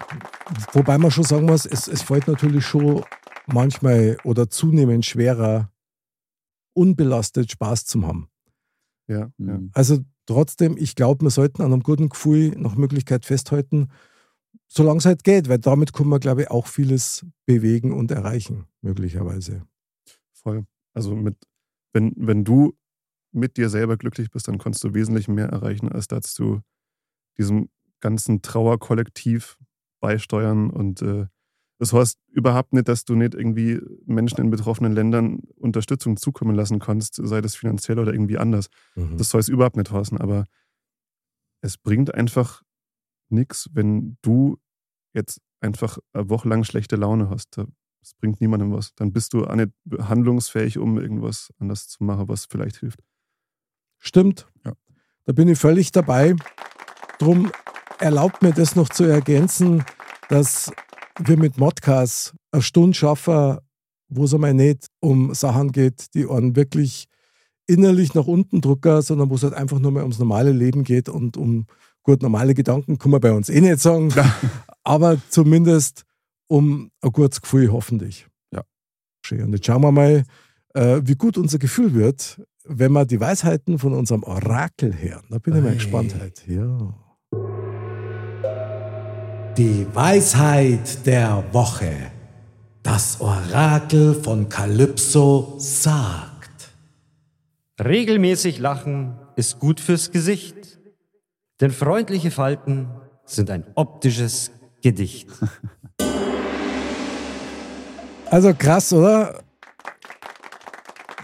[0.72, 3.04] wobei man schon sagen muss, es, es fällt natürlich schon
[3.46, 5.70] manchmal oder zunehmend schwerer,
[6.74, 8.28] unbelastet Spaß zu haben.
[9.08, 9.58] Ja, ja.
[9.58, 9.70] Mhm.
[9.72, 13.88] Also trotzdem, ich glaube, wir sollten an einem guten Gefühl nach Möglichkeit festhalten,
[14.68, 18.66] solange es halt geht, weil damit können wir, glaube ich, auch vieles bewegen und erreichen,
[18.82, 19.62] möglicherweise.
[20.32, 20.66] Voll.
[20.92, 21.36] Also mit,
[21.92, 22.76] wenn, wenn du
[23.32, 26.60] mit dir selber glücklich bist, dann kannst du wesentlich mehr erreichen, als dass du
[27.38, 27.68] diesem
[28.06, 29.58] ganzen Trauerkollektiv
[30.00, 30.70] beisteuern.
[30.70, 31.26] Und äh,
[31.78, 36.78] das heißt überhaupt nicht, dass du nicht irgendwie Menschen in betroffenen Ländern Unterstützung zukommen lassen
[36.78, 38.68] kannst, sei das finanziell oder irgendwie anders.
[38.94, 39.16] Mhm.
[39.18, 40.44] Das soll es überhaupt nicht heißen, aber
[41.62, 42.62] es bringt einfach
[43.28, 44.58] nichts, wenn du
[45.12, 47.56] jetzt einfach eine Woche lang schlechte Laune hast.
[47.56, 48.94] Das bringt niemandem was.
[48.94, 53.00] Dann bist du auch nicht handlungsfähig, um irgendwas anders zu machen, was vielleicht hilft.
[53.98, 54.46] Stimmt.
[54.64, 54.74] Ja.
[55.24, 56.36] Da bin ich völlig dabei.
[57.18, 57.50] Drum
[57.98, 59.84] erlaubt mir das noch zu ergänzen,
[60.28, 60.70] dass
[61.18, 63.58] wir mit Modcast eine Stunde schaffen,
[64.08, 67.08] wo es einmal nicht um Sachen geht, die einen wirklich
[67.66, 71.08] innerlich nach unten drücken, sondern wo es halt einfach nur mal ums normale Leben geht
[71.08, 71.66] und um
[72.02, 74.12] gut normale Gedanken, kann man bei uns eh nicht sagen,
[74.84, 76.04] aber zumindest
[76.46, 78.28] um ein gutes Gefühl hoffentlich.
[78.52, 78.62] Ja.
[79.24, 79.42] Schön.
[79.42, 80.22] Und jetzt schauen wir mal,
[80.74, 85.24] äh, wie gut unser Gefühl wird, wenn wir die Weisheiten von unserem Orakel hören.
[85.30, 86.14] Da bin ich mal gespannt.
[86.46, 86.94] Ja.
[89.56, 92.10] Die Weisheit der Woche.
[92.82, 96.72] Das Orakel von Kalypso sagt.
[97.82, 100.78] Regelmäßig lachen ist gut fürs Gesicht,
[101.62, 102.88] denn freundliche Falten
[103.24, 104.50] sind ein optisches
[104.82, 105.28] Gedicht.
[108.28, 109.44] Also krass, oder?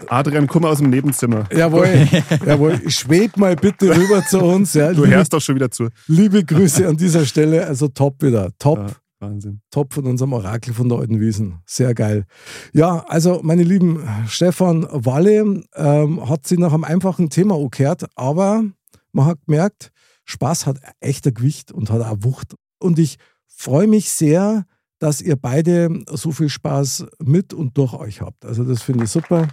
[0.07, 1.47] Adrian, komm mal aus dem Nebenzimmer.
[1.51, 2.07] Jawohl,
[2.45, 2.89] jawohl.
[2.89, 4.73] Schweb mal bitte rüber zu uns.
[4.73, 4.93] Ja.
[4.93, 5.89] Du liebe, hörst doch schon wieder zu.
[6.07, 7.65] liebe Grüße an dieser Stelle.
[7.65, 8.51] Also top wieder.
[8.59, 8.79] Top.
[8.79, 9.61] Ja, Wahnsinn.
[9.71, 11.59] Top von unserem Orakel von der Alten Wiesen.
[11.65, 12.25] Sehr geil.
[12.73, 18.63] Ja, also meine Lieben, Stefan Walle ähm, hat sich nach einem einfachen Thema umgekehrt, aber
[19.11, 19.91] man hat gemerkt,
[20.25, 22.55] Spaß hat echt ein Gewicht und hat auch Wucht.
[22.79, 24.65] Und ich freue mich sehr,
[24.99, 28.45] dass ihr beide so viel Spaß mit und durch euch habt.
[28.45, 29.49] Also das finde ich super.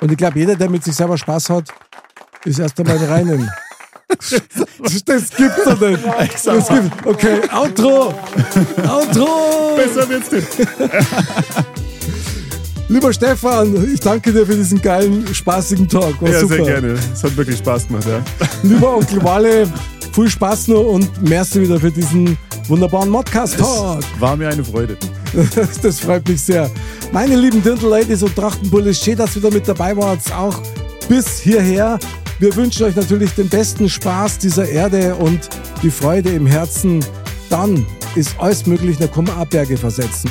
[0.00, 1.64] Und ich glaube, jeder, der mit sich selber Spaß hat,
[2.44, 3.50] ist erst einmal rein in.
[4.82, 6.00] Das, das gibt's doch nicht.
[6.44, 8.12] Das gibt, okay, Outro.
[8.82, 9.76] Outro.
[9.76, 10.48] Besser wird's nicht.
[12.88, 16.20] Lieber Stefan, ich danke dir für diesen geilen, spaßigen Talk.
[16.20, 16.54] War Ja, super.
[16.56, 16.98] sehr gerne.
[17.12, 18.20] Es hat wirklich Spaß gemacht, ja.
[18.64, 19.68] Lieber Onkel Walle,
[20.12, 22.36] viel Spaß noch und merci wieder für diesen
[22.66, 24.02] wunderbaren Modcast-Talk.
[24.18, 24.96] War mir eine Freude.
[25.82, 26.70] Das freut mich sehr.
[27.12, 30.60] Meine lieben Dirndl-Ladies und Trachtenbullis, schön, dass ihr wieder mit dabei wart, auch
[31.08, 31.98] bis hierher.
[32.38, 35.48] Wir wünschen euch natürlich den besten Spaß dieser Erde und
[35.82, 37.04] die Freude im Herzen.
[37.48, 40.30] Dann ist alles möglich, da kann man auch Berge versetzen.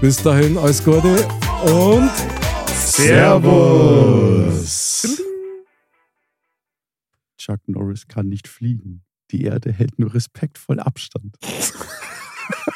[0.00, 1.26] Bis dahin, alles Gute
[1.64, 2.10] und
[2.74, 4.66] Servus.
[7.38, 9.02] Chuck Norris kann nicht fliegen.
[9.30, 11.36] Die Erde hält nur respektvoll Abstand.